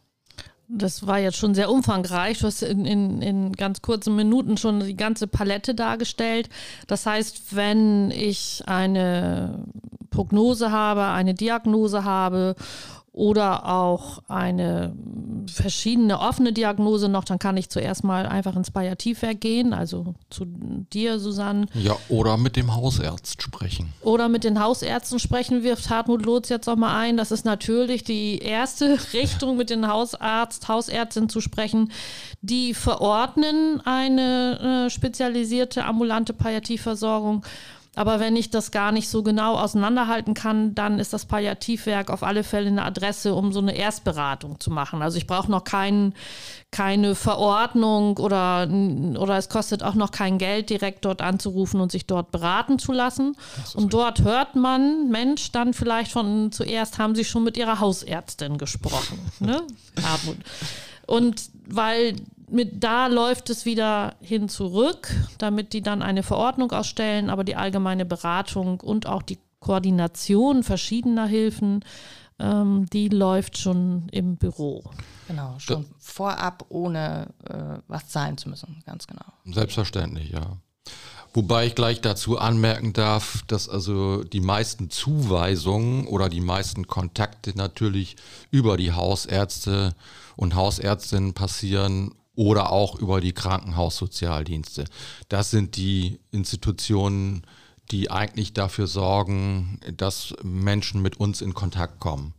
[0.69, 2.39] Das war jetzt schon sehr umfangreich.
[2.39, 6.49] Du hast in, in, in, ganz kurzen Minuten schon die ganze Palette dargestellt.
[6.87, 9.63] Das heißt, wenn ich eine
[10.09, 12.55] Prognose habe, eine Diagnose habe
[13.17, 14.93] oder auch eine
[15.51, 20.45] verschiedene offene Diagnose noch, dann kann ich zuerst mal einfach ins Palliativwerk gehen, also zu
[20.45, 21.65] dir, Susanne.
[21.73, 23.91] Ja, oder mit dem Hausarzt sprechen.
[24.01, 27.17] Oder mit den Hausärzten sprechen, wirft Hartmut Lotz jetzt auch mal ein.
[27.17, 31.91] Das ist natürlich die erste Richtung, mit den Hausarzt, Hausärztin zu sprechen.
[32.41, 37.43] Die verordnen eine äh, spezialisierte ambulante Palliativversorgung
[37.97, 42.21] aber wenn ich das gar nicht so genau auseinanderhalten kann, dann ist das Palliativwerk auf
[42.21, 45.01] alle Fälle eine Adresse, um so eine Erstberatung zu machen.
[45.01, 46.13] Also ich brauche noch kein,
[46.69, 48.69] keine Verordnung oder,
[49.19, 52.91] oder es kostet auch noch kein Geld, direkt dort anzurufen und sich dort beraten zu
[52.91, 53.35] lassen.
[53.73, 58.59] Und dort hört man, Mensch, dann vielleicht von zuerst haben sie schon mit ihrer Hausärztin
[58.59, 59.19] gesprochen.
[59.39, 59.63] ne?
[61.07, 62.15] Und weil
[62.49, 67.55] mit, da läuft es wieder hin zurück, damit die dann eine Verordnung ausstellen, aber die
[67.55, 71.83] allgemeine Beratung und auch die Koordination verschiedener Hilfen,
[72.39, 74.83] ähm, die läuft schon im Büro.
[75.27, 79.25] Genau, schon da, vorab, ohne äh, was zahlen zu müssen, ganz genau.
[79.45, 80.57] Selbstverständlich, ja.
[81.33, 87.55] Wobei ich gleich dazu anmerken darf, dass also die meisten Zuweisungen oder die meisten Kontakte
[87.55, 88.15] natürlich
[88.49, 89.93] über die Hausärzte
[90.35, 94.85] und Hausärztinnen passieren oder auch über die Krankenhaussozialdienste.
[95.27, 97.41] Das sind die Institutionen,
[97.91, 102.33] die eigentlich dafür sorgen, dass Menschen mit uns in Kontakt kommen.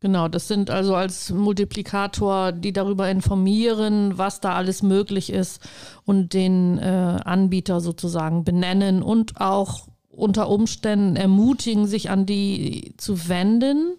[0.00, 5.60] Genau, das sind also als Multiplikator, die darüber informieren, was da alles möglich ist
[6.04, 6.82] und den äh,
[7.24, 13.96] Anbieter sozusagen benennen und auch unter Umständen ermutigen, sich an die zu wenden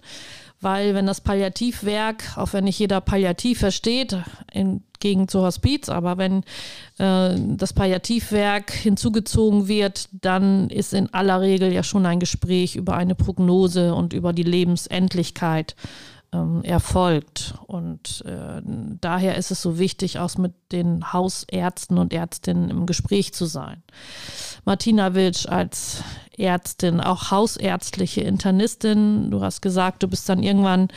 [0.62, 4.17] weil wenn das Palliativwerk, auch wenn nicht jeder Palliativ versteht,
[4.52, 6.43] entgegen zu Hospiz, aber wenn
[6.98, 12.95] äh, das Palliativwerk hinzugezogen wird, dann ist in aller Regel ja schon ein Gespräch über
[12.95, 15.76] eine Prognose und über die Lebensendlichkeit
[16.34, 17.56] ähm, erfolgt.
[17.65, 18.62] Und äh,
[19.02, 23.82] daher ist es so wichtig, auch mit den Hausärzten und Ärztinnen im Gespräch zu sein.
[24.65, 26.04] Martina Wilsch als
[26.39, 29.32] Ärztin, auch hausärztliche Internistin.
[29.32, 30.89] Du hast gesagt, du bist dann irgendwann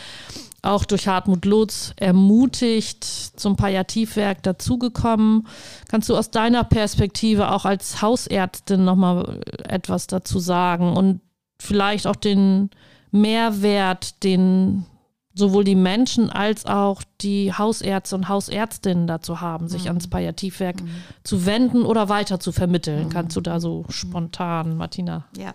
[0.63, 5.49] auch durch Hartmut Lotz ermutigt, zum Palliativwerk dazugekommen.
[5.89, 11.21] Kannst du aus deiner Perspektive auch als Hausärztin nochmal etwas dazu sagen und
[11.61, 12.71] vielleicht auch den
[13.11, 14.87] Mehrwert, den
[15.35, 19.89] sowohl die Menschen als auch die Hausärzte und Hausärztinnen dazu haben, sich mhm.
[19.89, 20.91] ans Palliativwerk mhm.
[21.25, 23.07] zu wenden oder weiter zu vermitteln.
[23.07, 23.11] Mhm.
[23.11, 25.25] Kannst du da so spontan, Martina?
[25.37, 25.55] Ja.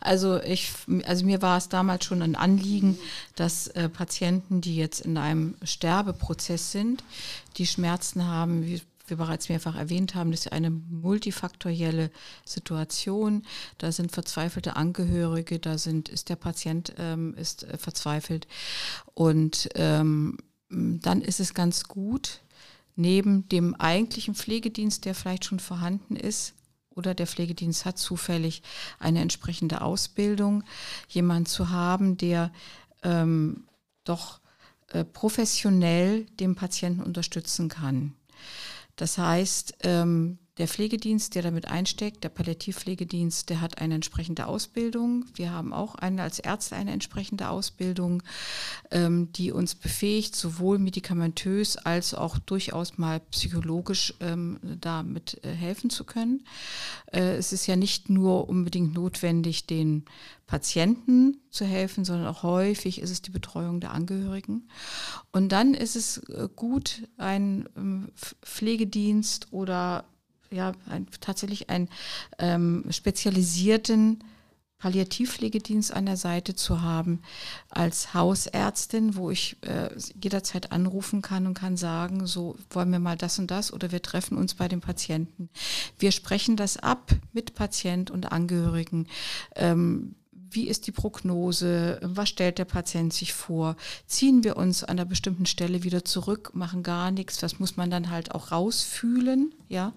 [0.00, 0.70] Also ich,
[1.06, 2.98] also mir war es damals schon ein Anliegen,
[3.36, 7.02] dass äh, Patienten, die jetzt in einem Sterbeprozess sind,
[7.56, 12.10] die Schmerzen haben, wie wir bereits mehrfach erwähnt haben, das ist eine multifaktorielle
[12.44, 13.42] Situation.
[13.78, 18.46] Da sind verzweifelte Angehörige, da sind, ist der Patient ähm, ist äh, verzweifelt.
[19.14, 20.38] Und ähm,
[20.68, 22.40] dann ist es ganz gut,
[22.96, 26.54] neben dem eigentlichen Pflegedienst, der vielleicht schon vorhanden ist,
[26.96, 28.62] oder der Pflegedienst hat zufällig
[28.98, 30.64] eine entsprechende Ausbildung,
[31.08, 32.50] jemand zu haben, der
[33.02, 33.64] ähm,
[34.04, 34.40] doch
[34.88, 38.14] äh, professionell den Patienten unterstützen kann.
[38.96, 45.26] Das heißt, ähm, der Pflegedienst, der damit einsteckt, der Palliativpflegedienst, der hat eine entsprechende Ausbildung.
[45.34, 48.22] Wir haben auch eine, als Ärzte eine entsprechende Ausbildung,
[48.90, 55.90] ähm, die uns befähigt, sowohl medikamentös als auch durchaus mal psychologisch ähm, damit äh, helfen
[55.90, 56.44] zu können.
[57.12, 60.06] Äh, es ist ja nicht nur unbedingt notwendig, den
[60.46, 64.68] Patienten zu helfen, sondern auch häufig ist es die Betreuung der Angehörigen.
[65.32, 68.08] Und dann ist es äh, gut, einen ähm,
[68.42, 70.04] Pflegedienst oder
[70.50, 71.88] ja, ein, tatsächlich einen
[72.38, 74.22] ähm, spezialisierten
[74.78, 77.22] Palliativpflegedienst an der Seite zu haben
[77.70, 79.88] als Hausärztin, wo ich äh,
[80.22, 84.02] jederzeit anrufen kann und kann sagen, so wollen wir mal das und das oder wir
[84.02, 85.48] treffen uns bei dem Patienten.
[85.98, 89.06] Wir sprechen das ab mit Patient und Angehörigen.
[89.54, 90.14] Ähm,
[90.50, 95.04] wie ist die Prognose, was stellt der Patient sich vor, ziehen wir uns an einer
[95.04, 99.92] bestimmten Stelle wieder zurück, machen gar nichts, das muss man dann halt auch rausfühlen, ja,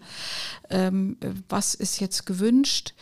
[0.70, 2.94] ähm, was ist jetzt gewünscht,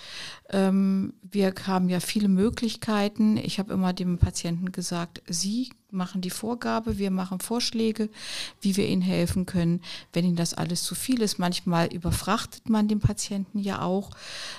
[0.50, 6.30] ähm, wir haben ja viele Möglichkeiten, ich habe immer dem Patienten gesagt, Sie machen die
[6.30, 8.10] Vorgabe, wir machen Vorschläge,
[8.62, 9.82] wie wir ihnen helfen können.
[10.14, 14.12] Wenn ihnen das alles zu viel ist, manchmal überfrachtet man den Patienten ja auch.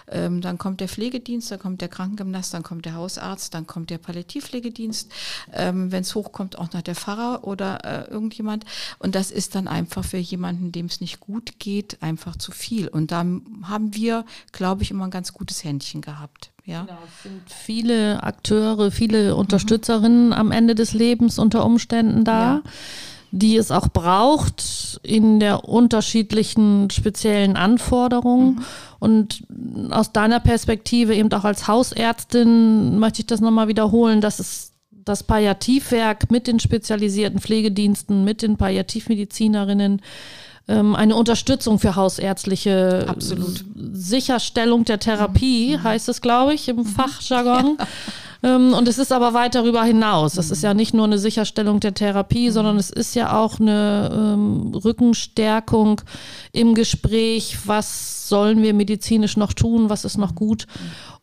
[0.08, 3.90] Ähm, dann kommt der Pflegedienst, dann kommt der Krankengymnast, dann kommt der Hausarzt, dann kommt
[3.90, 5.12] der Palliativpflegedienst.
[5.52, 8.64] Ähm, Wenn es hochkommt, auch noch der Pfarrer oder äh, irgendjemand.
[8.98, 12.88] Und das ist dann einfach für jemanden, dem es nicht gut geht, einfach zu viel.
[12.88, 16.52] Und da haben wir, glaube ich, immer ein ganz gutes Händchen gehabt.
[16.68, 16.82] Ja.
[16.82, 20.32] Genau, es sind viele Akteure, viele Unterstützerinnen mhm.
[20.34, 22.56] am Ende des Lebens unter Umständen da.
[22.56, 22.62] Ja
[23.30, 28.54] die es auch braucht in der unterschiedlichen speziellen Anforderungen.
[28.54, 28.64] Mhm.
[28.98, 29.42] Und
[29.90, 35.22] aus deiner Perspektive, eben auch als Hausärztin, möchte ich das nochmal wiederholen, dass es das
[35.22, 40.00] Palliativwerk mit den spezialisierten Pflegediensten, mit den Palliativmedizinerinnen
[40.68, 43.64] eine Unterstützung für hausärztliche Absolut.
[43.92, 45.82] Sicherstellung der Therapie, mhm.
[45.82, 46.86] heißt es, glaube ich, im mhm.
[46.86, 47.76] Fachjargon.
[47.78, 47.86] Ja.
[48.42, 50.36] Ähm, und es ist aber weit darüber hinaus.
[50.36, 52.52] Es ist ja nicht nur eine Sicherstellung der Therapie, mhm.
[52.52, 56.02] sondern es ist ja auch eine ähm, Rückenstärkung
[56.52, 57.58] im Gespräch.
[57.64, 59.90] Was sollen wir medizinisch noch tun?
[59.90, 60.66] Was ist noch gut?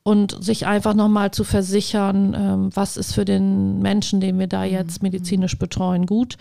[0.08, 4.64] Und sich einfach nochmal zu versichern, ähm, was ist für den Menschen, den wir da
[4.64, 6.38] jetzt medizinisch betreuen, gut.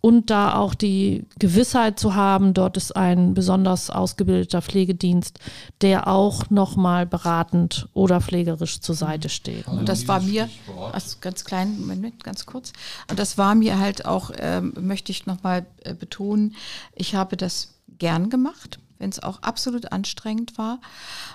[0.00, 5.38] Und da auch die Gewissheit zu haben, dort ist ein besonders ausgebildeter Pflegedienst,
[5.82, 9.68] der auch nochmal beratend oder pflegerisch zur Seite steht.
[9.68, 10.48] Und das war mir,
[10.92, 12.72] also ganz klein, Moment, ganz kurz,
[13.10, 16.56] und das war mir halt auch, ähm, möchte ich nochmal äh, betonen,
[16.96, 20.78] ich habe das gern gemacht wenn es auch absolut anstrengend war.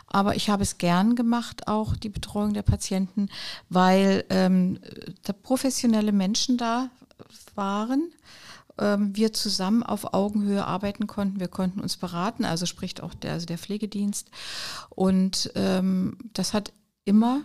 [0.08, 3.30] Aber ich habe es gern gemacht, auch die Betreuung der Patienten,
[3.70, 4.80] weil ähm,
[5.24, 6.90] da professionelle Menschen da
[7.56, 8.12] waren,
[8.80, 11.40] ähm, wir zusammen auf Augenhöhe arbeiten konnten.
[11.40, 14.30] Wir konnten uns beraten, also spricht auch der, also der Pflegedienst.
[14.90, 16.72] Und ähm, das hat
[17.06, 17.42] immer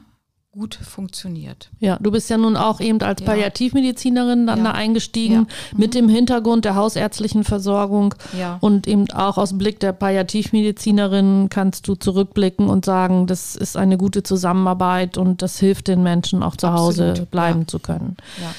[0.52, 1.70] gut funktioniert.
[1.78, 3.26] Ja, du bist ja nun auch eben als ja.
[3.26, 4.64] Palliativmedizinerin dann ja.
[4.64, 5.40] da eingestiegen ja.
[5.40, 5.46] mhm.
[5.78, 8.14] mit dem Hintergrund der hausärztlichen Versorgung
[8.60, 13.96] und eben auch aus Blick der Palliativmedizinerin kannst du zurückblicken und sagen, das ist eine
[13.96, 17.16] gute Zusammenarbeit und das hilft den Menschen auch zu Absolut.
[17.16, 18.18] Hause bleiben zu können.
[18.38, 18.52] Ja.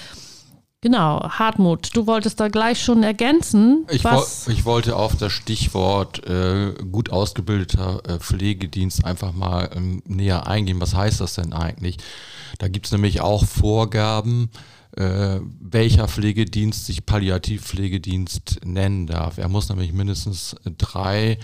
[0.83, 3.87] Genau, Hartmut, du wolltest da gleich schon ergänzen.
[3.89, 4.21] Ich, wo,
[4.51, 10.81] ich wollte auf das Stichwort äh, gut ausgebildeter äh, Pflegedienst einfach mal ähm, näher eingehen.
[10.81, 11.99] Was heißt das denn eigentlich?
[12.59, 14.49] Da gibt es nämlich auch Vorgaben,
[14.97, 19.37] äh, welcher Pflegedienst sich Palliativpflegedienst nennen darf.
[19.37, 21.37] Er muss nämlich mindestens drei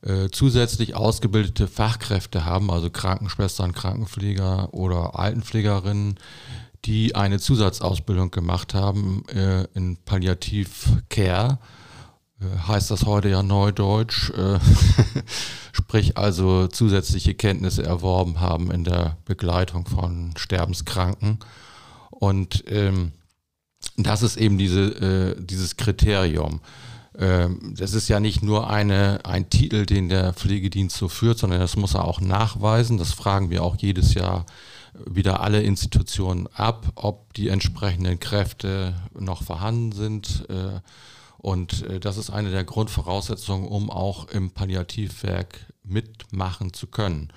[0.00, 6.18] äh, zusätzlich ausgebildete Fachkräfte haben, also Krankenschwestern, Krankenpfleger oder Altenpflegerinnen,
[6.84, 11.58] die eine Zusatzausbildung gemacht haben äh, in Palliativ Care.
[12.40, 14.58] Äh, heißt das heute ja Neudeutsch, äh,
[15.72, 21.38] sprich also zusätzliche Kenntnisse erworben haben in der Begleitung von Sterbenskranken.
[22.10, 23.12] Und ähm,
[23.96, 26.60] das ist eben diese, äh, dieses Kriterium.
[27.18, 31.60] Ähm, das ist ja nicht nur eine, ein Titel, den der Pflegedienst so führt, sondern
[31.60, 32.98] das muss er auch nachweisen.
[32.98, 34.46] Das fragen wir auch jedes Jahr
[34.94, 40.48] wieder alle Institutionen ab, ob die entsprechenden Kräfte noch vorhanden sind.
[40.48, 40.80] Äh,
[41.38, 47.32] und äh, das ist eine der Grundvoraussetzungen, um auch im Palliativwerk mitmachen zu können.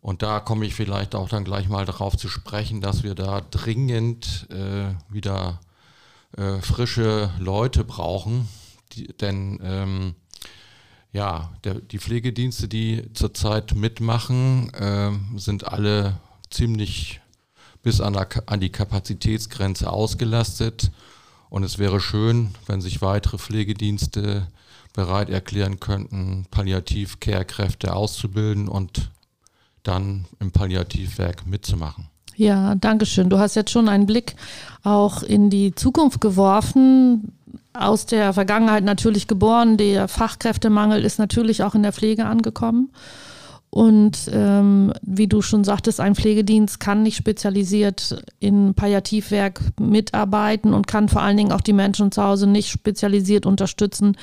[0.00, 3.40] Und da komme ich vielleicht auch dann gleich mal darauf zu sprechen, dass wir da
[3.40, 5.60] dringend äh, wieder
[6.36, 8.48] äh, frische Leute brauchen,
[8.92, 10.14] die, denn ähm,
[11.12, 16.18] ja, der, die Pflegedienste, die zurzeit mitmachen, äh, sind alle
[16.52, 17.20] ziemlich
[17.82, 20.90] bis an, der, an die Kapazitätsgrenze ausgelastet.
[21.50, 24.46] Und es wäre schön, wenn sich weitere Pflegedienste
[24.92, 29.10] bereit erklären könnten, Palliativ-Care-Kräfte auszubilden und
[29.82, 32.08] dann im Palliativwerk mitzumachen.
[32.36, 33.28] Ja, danke schön.
[33.28, 34.36] Du hast jetzt schon einen Blick
[34.82, 37.32] auch in die Zukunft geworfen.
[37.74, 39.76] Aus der Vergangenheit natürlich geboren.
[39.76, 42.90] Der Fachkräftemangel ist natürlich auch in der Pflege angekommen.
[43.74, 50.86] Und ähm, wie du schon sagtest, ein Pflegedienst kann nicht spezialisiert in Palliativwerk mitarbeiten und
[50.86, 54.18] kann vor allen Dingen auch die Menschen zu Hause nicht spezialisiert unterstützen,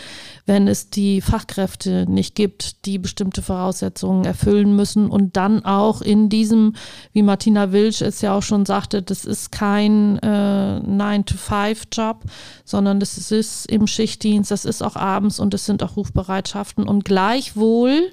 [0.45, 5.09] wenn es die Fachkräfte nicht gibt, die bestimmte Voraussetzungen erfüllen müssen.
[5.09, 6.75] Und dann auch in diesem,
[7.11, 12.21] wie Martina Wilsch es ja auch schon sagte, das ist kein äh, 9-to-5-Job,
[12.65, 16.87] sondern das ist im Schichtdienst, das ist auch abends und es sind auch Rufbereitschaften.
[16.87, 18.11] Und gleichwohl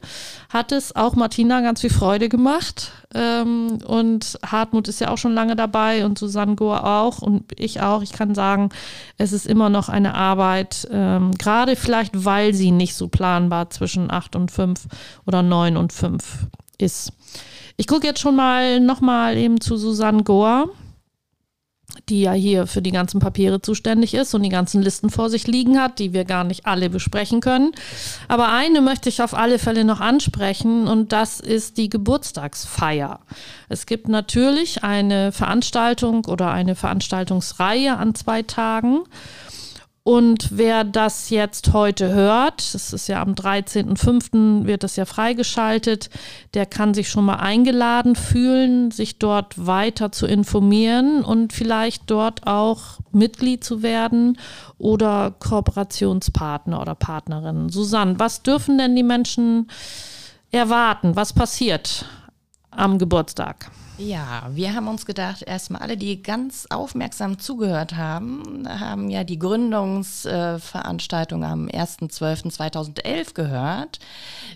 [0.49, 2.93] hat es auch Martina ganz viel Freude gemacht.
[3.13, 7.81] Ähm, und Hartmut ist ja auch schon lange dabei und Susanne Gohr auch und ich
[7.81, 8.03] auch.
[8.03, 8.69] Ich kann sagen,
[9.19, 14.09] es ist immer noch eine Arbeit, ähm, gerade vielleicht, weil sie nicht so planbar zwischen
[14.09, 14.87] 8 und 5
[15.27, 16.47] oder 9 und 5
[16.79, 17.13] ist.
[17.77, 20.71] Ich gucke jetzt schon mal nochmal eben zu Susanne Gohr
[22.09, 25.47] die ja hier für die ganzen Papiere zuständig ist und die ganzen Listen vor sich
[25.47, 27.73] liegen hat, die wir gar nicht alle besprechen können.
[28.29, 33.21] Aber eine möchte ich auf alle Fälle noch ansprechen und das ist die Geburtstagsfeier.
[33.69, 39.01] Es gibt natürlich eine Veranstaltung oder eine Veranstaltungsreihe an zwei Tagen.
[40.07, 44.65] Und wer das jetzt heute hört, das ist ja am 13.05.
[44.65, 46.11] wird das ja freigeschaltet,
[46.55, 52.47] der kann sich schon mal eingeladen fühlen, sich dort weiter zu informieren und vielleicht dort
[52.47, 54.39] auch Mitglied zu werden
[54.79, 57.69] oder Kooperationspartner oder Partnerin.
[57.69, 59.69] Susanne, was dürfen denn die Menschen
[60.53, 61.17] erwarten?
[61.17, 62.05] Was passiert
[62.71, 63.73] am Geburtstag?
[63.99, 69.39] Ja, wir haben uns gedacht, erstmal alle, die ganz aufmerksam zugehört haben, haben ja die
[69.39, 73.99] Gründungsveranstaltung äh, am 1.12.2011 gehört.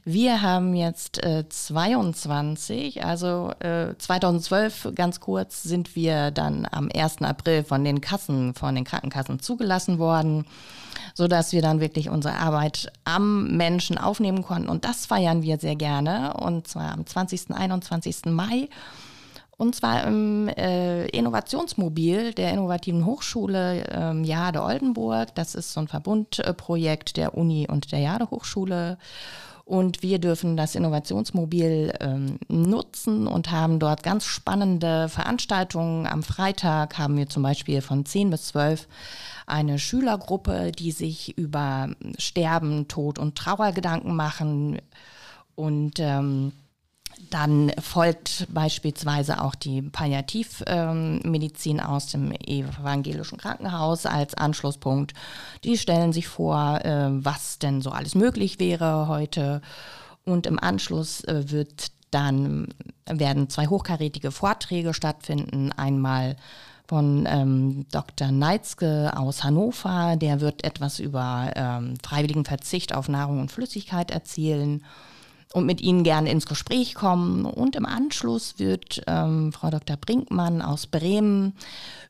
[0.05, 7.23] Wir haben jetzt äh, 22, also äh, 2012 ganz kurz sind wir dann am 1.
[7.23, 10.45] April von den Kassen, von den Krankenkassen zugelassen worden
[11.15, 14.69] so dass wir dann wirklich unsere Arbeit am Menschen aufnehmen konnten.
[14.69, 16.35] Und das feiern wir sehr gerne.
[16.35, 17.51] Und zwar am 20.
[17.51, 18.27] 21.
[18.27, 18.69] Mai.
[19.61, 25.35] Und zwar im äh, Innovationsmobil der Innovativen Hochschule ähm, Jade Oldenburg.
[25.35, 28.97] Das ist so ein Verbundprojekt der Uni und der Jade Hochschule.
[29.67, 36.07] Und wir dürfen das Innovationsmobil ähm, nutzen und haben dort ganz spannende Veranstaltungen.
[36.07, 38.89] Am Freitag haben wir zum Beispiel von 10 bis 12
[39.47, 44.81] eine Schülergruppe, die sich über Sterben, Tod und Trauer Gedanken machen.
[45.55, 46.53] Und ähm,
[47.31, 55.15] dann folgt beispielsweise auch die Palliativmedizin ähm, aus dem evangelischen Krankenhaus als Anschlusspunkt.
[55.65, 59.61] Die stellen sich vor, äh, was denn so alles möglich wäre heute.
[60.25, 62.69] Und im Anschluss äh, wird dann
[63.07, 65.73] werden zwei hochkarätige Vorträge stattfinden.
[65.73, 66.37] Einmal
[66.89, 68.33] von ähm, Dr.
[68.33, 74.83] Neitzke aus Hannover, der wird etwas über ähm, freiwilligen Verzicht auf Nahrung und Flüssigkeit erzählen
[75.53, 77.45] und mit Ihnen gerne ins Gespräch kommen.
[77.45, 79.97] Und im Anschluss wird ähm, Frau Dr.
[79.97, 81.55] Brinkmann aus Bremen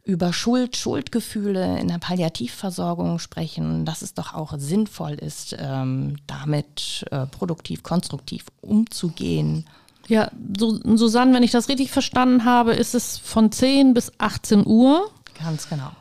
[0.05, 7.05] über Schuld, Schuldgefühle in der Palliativversorgung sprechen, dass es doch auch sinnvoll ist, ähm, damit
[7.11, 9.67] äh, produktiv, konstruktiv umzugehen.
[10.09, 15.09] Ja, Susanne, wenn ich das richtig verstanden habe, ist es von 10 bis 18 Uhr.
[15.39, 15.93] Ganz genau.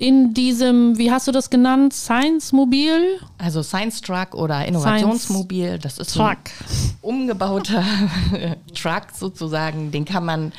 [0.00, 3.20] In diesem, wie hast du das genannt, Science Mobil?
[3.36, 6.38] Also Science Truck oder Innovationsmobil, das ist Truck.
[6.38, 7.84] ein umgebauter
[8.74, 9.90] Truck sozusagen.
[9.92, 10.52] Den kann man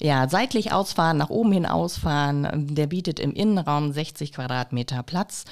[0.00, 2.68] ja seitlich ausfahren, nach oben hin ausfahren.
[2.72, 5.44] Der bietet im Innenraum 60 Quadratmeter Platz.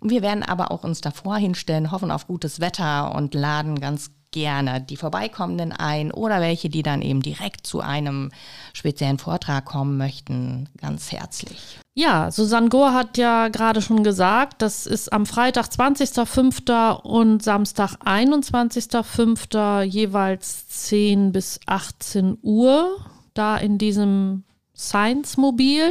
[0.00, 4.82] Wir werden aber auch uns davor hinstellen, hoffen auf gutes Wetter und laden ganz gerne
[4.82, 8.30] die Vorbeikommenden ein oder welche, die dann eben direkt zu einem
[8.74, 11.78] speziellen Vortrag kommen möchten, ganz herzlich.
[11.94, 17.00] Ja, Susanne Gohr hat ja gerade schon gesagt, das ist am Freitag 20.05.
[17.00, 19.80] und Samstag 21.05.
[19.84, 22.98] jeweils 10 bis 18 Uhr
[23.32, 24.44] da in diesem
[24.76, 25.90] Science-Mobil.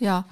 [0.00, 0.26] Ja,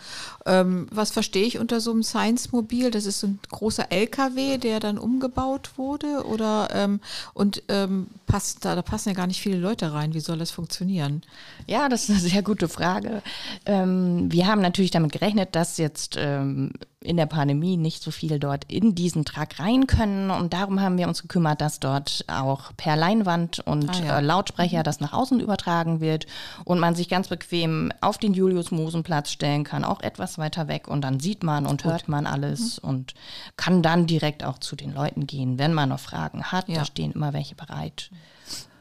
[0.45, 2.93] ähm, was verstehe ich unter so einem Science-Mobil?
[2.93, 7.01] Das ist ein großer LKW, der dann umgebaut wurde, oder ähm,
[7.35, 10.15] und ähm, passt da, da passen ja gar nicht viele Leute rein.
[10.15, 11.23] Wie soll das funktionieren?
[11.67, 13.23] Ja, das ist eine sehr gute Frage.
[13.65, 16.71] Ähm, wir haben natürlich damit gerechnet, dass jetzt ähm,
[17.07, 20.31] in der Pandemie nicht so viele dort in diesen Truck rein können.
[20.31, 24.19] Und darum haben wir uns gekümmert, dass dort auch per Leinwand und Ah, ja.
[24.19, 26.27] äh, Lautsprecher das nach außen übertragen wird
[26.65, 30.89] und man sich ganz bequem auf den Julius-Mosen-Platz stellen kann, auch etwas weiter weg.
[30.89, 33.15] Und dann sieht man und hört man alles und
[33.57, 36.69] kann dann direkt auch zu den Leuten gehen, wenn man noch Fragen hat.
[36.69, 36.81] Ja.
[36.81, 38.11] Da stehen immer welche bereit.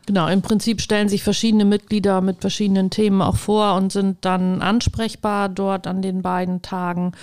[0.05, 4.61] Genau, im Prinzip stellen sich verschiedene Mitglieder mit verschiedenen Themen auch vor und sind dann
[4.61, 7.13] ansprechbar dort an den beiden Tagen.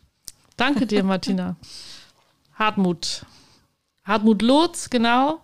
[0.56, 1.56] Danke dir, Martina.
[2.54, 3.26] Hartmut.
[4.04, 5.42] Hartmut Lotz, genau.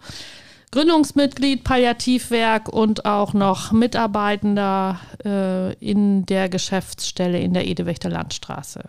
[0.72, 8.82] Gründungsmitglied Palliativwerk und auch noch Mitarbeitender äh, in der Geschäftsstelle in der Edewächter Landstraße.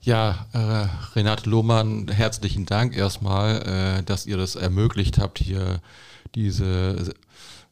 [0.00, 5.80] Ja, äh, Renate Lohmann, herzlichen Dank erstmal, äh, dass ihr das ermöglicht habt, hier
[6.36, 7.12] diese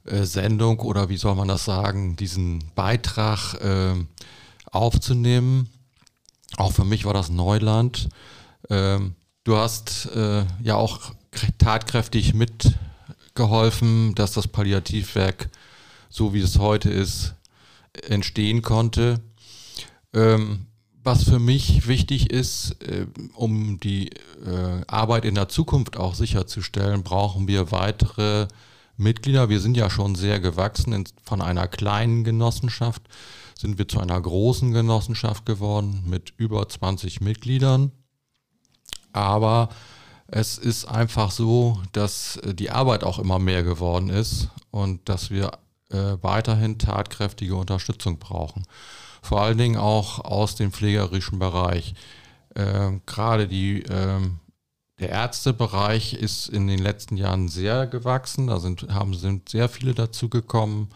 [0.07, 3.95] äh, Sendung oder wie soll man das sagen, diesen Beitrag äh,
[4.73, 5.69] aufzunehmen.
[6.57, 8.09] Auch für mich war das Neuland.
[8.71, 12.35] Ähm, du hast äh, ja auch kr- tatkräftig
[13.33, 15.49] mitgeholfen, dass das Palliativwerk,
[16.11, 17.35] so wie es heute ist,
[18.07, 19.21] entstehen konnte.
[20.13, 20.67] Ähm,
[21.03, 24.11] was für mich wichtig ist, äh, um die
[24.45, 28.49] äh, Arbeit in der Zukunft auch sicherzustellen, brauchen wir weitere
[28.99, 29.49] Mitglieder.
[29.49, 30.93] Wir sind ja schon sehr gewachsen.
[30.93, 33.03] In, von einer kleinen Genossenschaft
[33.59, 37.93] sind wir zu einer großen Genossenschaft geworden mit über 20 Mitgliedern.
[39.13, 39.71] Aber
[40.33, 45.31] es ist einfach so, dass äh, die Arbeit auch immer mehr geworden ist und dass
[45.31, 45.53] wir
[45.91, 48.65] äh, weiterhin tatkräftige Unterstützung brauchen
[49.23, 51.95] vor allen Dingen auch aus dem pflegerischen Bereich.
[52.57, 54.41] Ähm, Gerade die, ähm,
[54.99, 58.49] der Ärztebereich ist in den letzten Jahren sehr gewachsen.
[58.49, 60.89] Da sind, haben, sind sehr viele dazugekommen,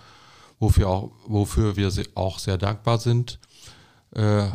[0.59, 3.39] wofür, auch, wofür wir auch sehr dankbar sind.
[4.11, 4.49] Äh,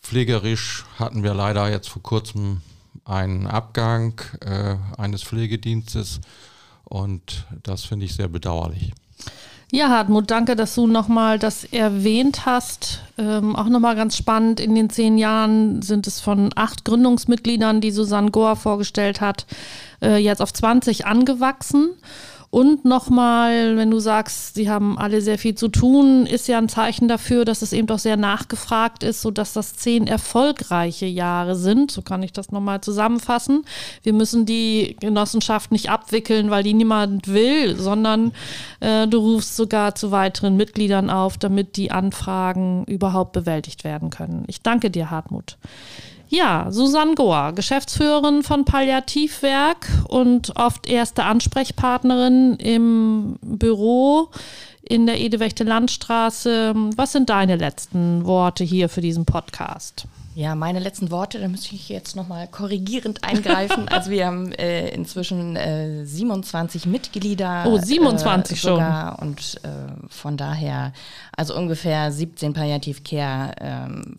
[0.00, 2.60] pflegerisch hatten wir leider jetzt vor kurzem
[3.04, 6.20] einen Abgang äh, eines Pflegedienstes
[6.84, 8.92] und das finde ich sehr bedauerlich.
[9.74, 13.00] Ja, Hartmut, danke, dass du nochmal das erwähnt hast.
[13.16, 17.90] Ähm, auch nochmal ganz spannend, in den zehn Jahren sind es von acht Gründungsmitgliedern, die
[17.90, 19.46] Susanne Gohr vorgestellt hat,
[20.02, 21.88] äh, jetzt auf 20 angewachsen.
[22.52, 26.68] Und nochmal, wenn du sagst, sie haben alle sehr viel zu tun, ist ja ein
[26.68, 31.90] Zeichen dafür, dass es eben doch sehr nachgefragt ist, sodass das zehn erfolgreiche Jahre sind.
[31.90, 33.64] So kann ich das nochmal zusammenfassen.
[34.02, 38.32] Wir müssen die Genossenschaft nicht abwickeln, weil die niemand will, sondern
[38.80, 44.44] äh, du rufst sogar zu weiteren Mitgliedern auf, damit die Anfragen überhaupt bewältigt werden können.
[44.46, 45.56] Ich danke dir, Hartmut.
[46.34, 54.30] Ja, Susanne Gohr, Geschäftsführerin von Palliativwerk und oft erste Ansprechpartnerin im Büro
[54.82, 56.72] in der Edewechte Landstraße.
[56.96, 60.06] Was sind deine letzten Worte hier für diesen Podcast?
[60.34, 63.88] Ja, meine letzten Worte, da müsste ich jetzt nochmal korrigierend eingreifen.
[63.90, 67.64] also wir haben äh, inzwischen äh, 27 Mitglieder.
[67.66, 69.16] Oh, 27 äh, sogar.
[69.18, 69.28] schon.
[69.28, 69.68] Und äh,
[70.08, 70.94] von daher,
[71.36, 74.16] also ungefähr 17 Palliativ-Care ähm,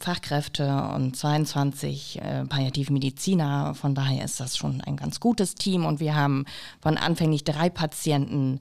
[0.96, 3.74] und 22 äh, Palliativmediziner.
[3.74, 5.84] Von daher ist das schon ein ganz gutes Team.
[5.86, 6.46] Und wir haben
[6.80, 8.60] von anfänglich drei Patienten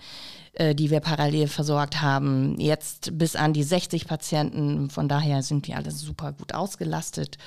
[0.55, 4.91] äh, die wir parallel versorgt haben, jetzt bis an die 60 Patienten.
[4.91, 7.39] Von daher sind wir alle super gut ausgelastet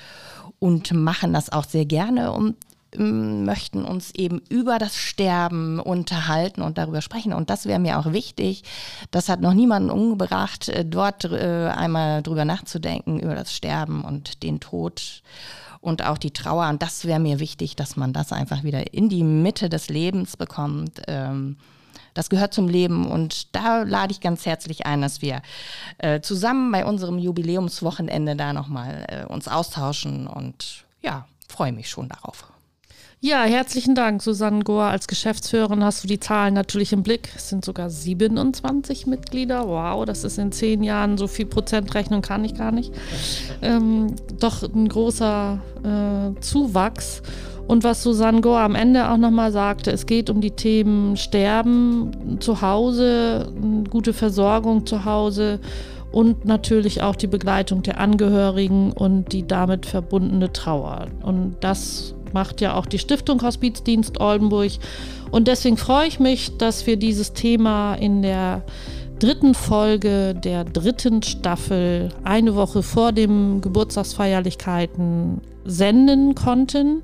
[0.58, 2.56] und machen das auch sehr gerne und
[2.92, 7.32] ähm, möchten uns eben über das Sterben unterhalten und darüber sprechen.
[7.32, 8.64] Und das wäre mir auch wichtig.
[9.10, 14.42] Das hat noch niemanden umgebracht, äh, dort äh, einmal drüber nachzudenken, über das Sterben und
[14.42, 15.22] den Tod
[15.80, 16.68] und auch die Trauer.
[16.68, 20.36] Und das wäre mir wichtig, dass man das einfach wieder in die Mitte des Lebens
[20.36, 21.02] bekommt.
[21.06, 21.56] Ähm,
[22.16, 25.42] das gehört zum Leben und da lade ich ganz herzlich ein, dass wir
[25.98, 32.08] äh, zusammen bei unserem Jubiläumswochenende da nochmal äh, uns austauschen und ja, freue mich schon
[32.08, 32.46] darauf.
[33.20, 34.84] Ja, herzlichen Dank, Susanne Gohr.
[34.84, 37.30] Als Geschäftsführerin hast du die Zahlen natürlich im Blick.
[37.34, 39.66] Es sind sogar 27 Mitglieder.
[39.66, 42.92] Wow, das ist in zehn Jahren so viel Prozentrechnung kann ich gar nicht.
[43.62, 47.22] Ähm, doch ein großer äh, Zuwachs.
[47.66, 52.38] Und was Susanne Gore am Ende auch nochmal sagte, es geht um die Themen Sterben
[52.40, 53.52] zu Hause,
[53.90, 55.58] gute Versorgung zu Hause
[56.12, 61.06] und natürlich auch die Begleitung der Angehörigen und die damit verbundene Trauer.
[61.22, 64.72] Und das macht ja auch die Stiftung Hospizdienst Oldenburg.
[65.30, 68.62] Und deswegen freue ich mich, dass wir dieses Thema in der
[69.18, 77.02] dritten Folge der dritten Staffel eine Woche vor dem Geburtstagsfeierlichkeiten senden konnten.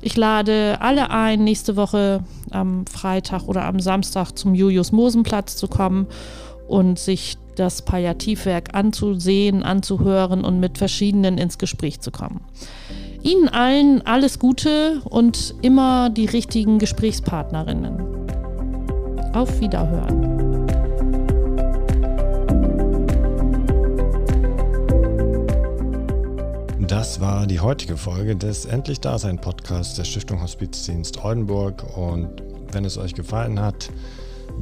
[0.00, 5.68] Ich lade alle ein, nächste Woche am Freitag oder am Samstag zum Julius Mosenplatz zu
[5.68, 6.06] kommen
[6.68, 12.40] und sich das Palliativwerk anzusehen, anzuhören und mit verschiedenen ins Gespräch zu kommen.
[13.22, 18.00] Ihnen allen alles Gute und immer die richtigen Gesprächspartnerinnen.
[19.34, 20.37] Auf Wiederhören.
[26.88, 31.84] Das war die heutige Folge des Endlich Dasein Podcasts der Stiftung Hospizdienst Oldenburg.
[31.98, 33.90] Und wenn es euch gefallen hat,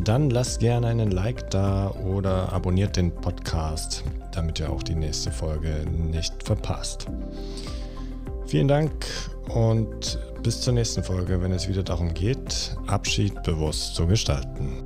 [0.03, 4.03] dann lasst gerne einen Like da oder abonniert den Podcast,
[4.33, 7.07] damit ihr auch die nächste Folge nicht verpasst.
[8.47, 9.07] Vielen Dank
[9.55, 14.83] und bis zur nächsten Folge, wenn es wieder darum geht, Abschied bewusst zu gestalten.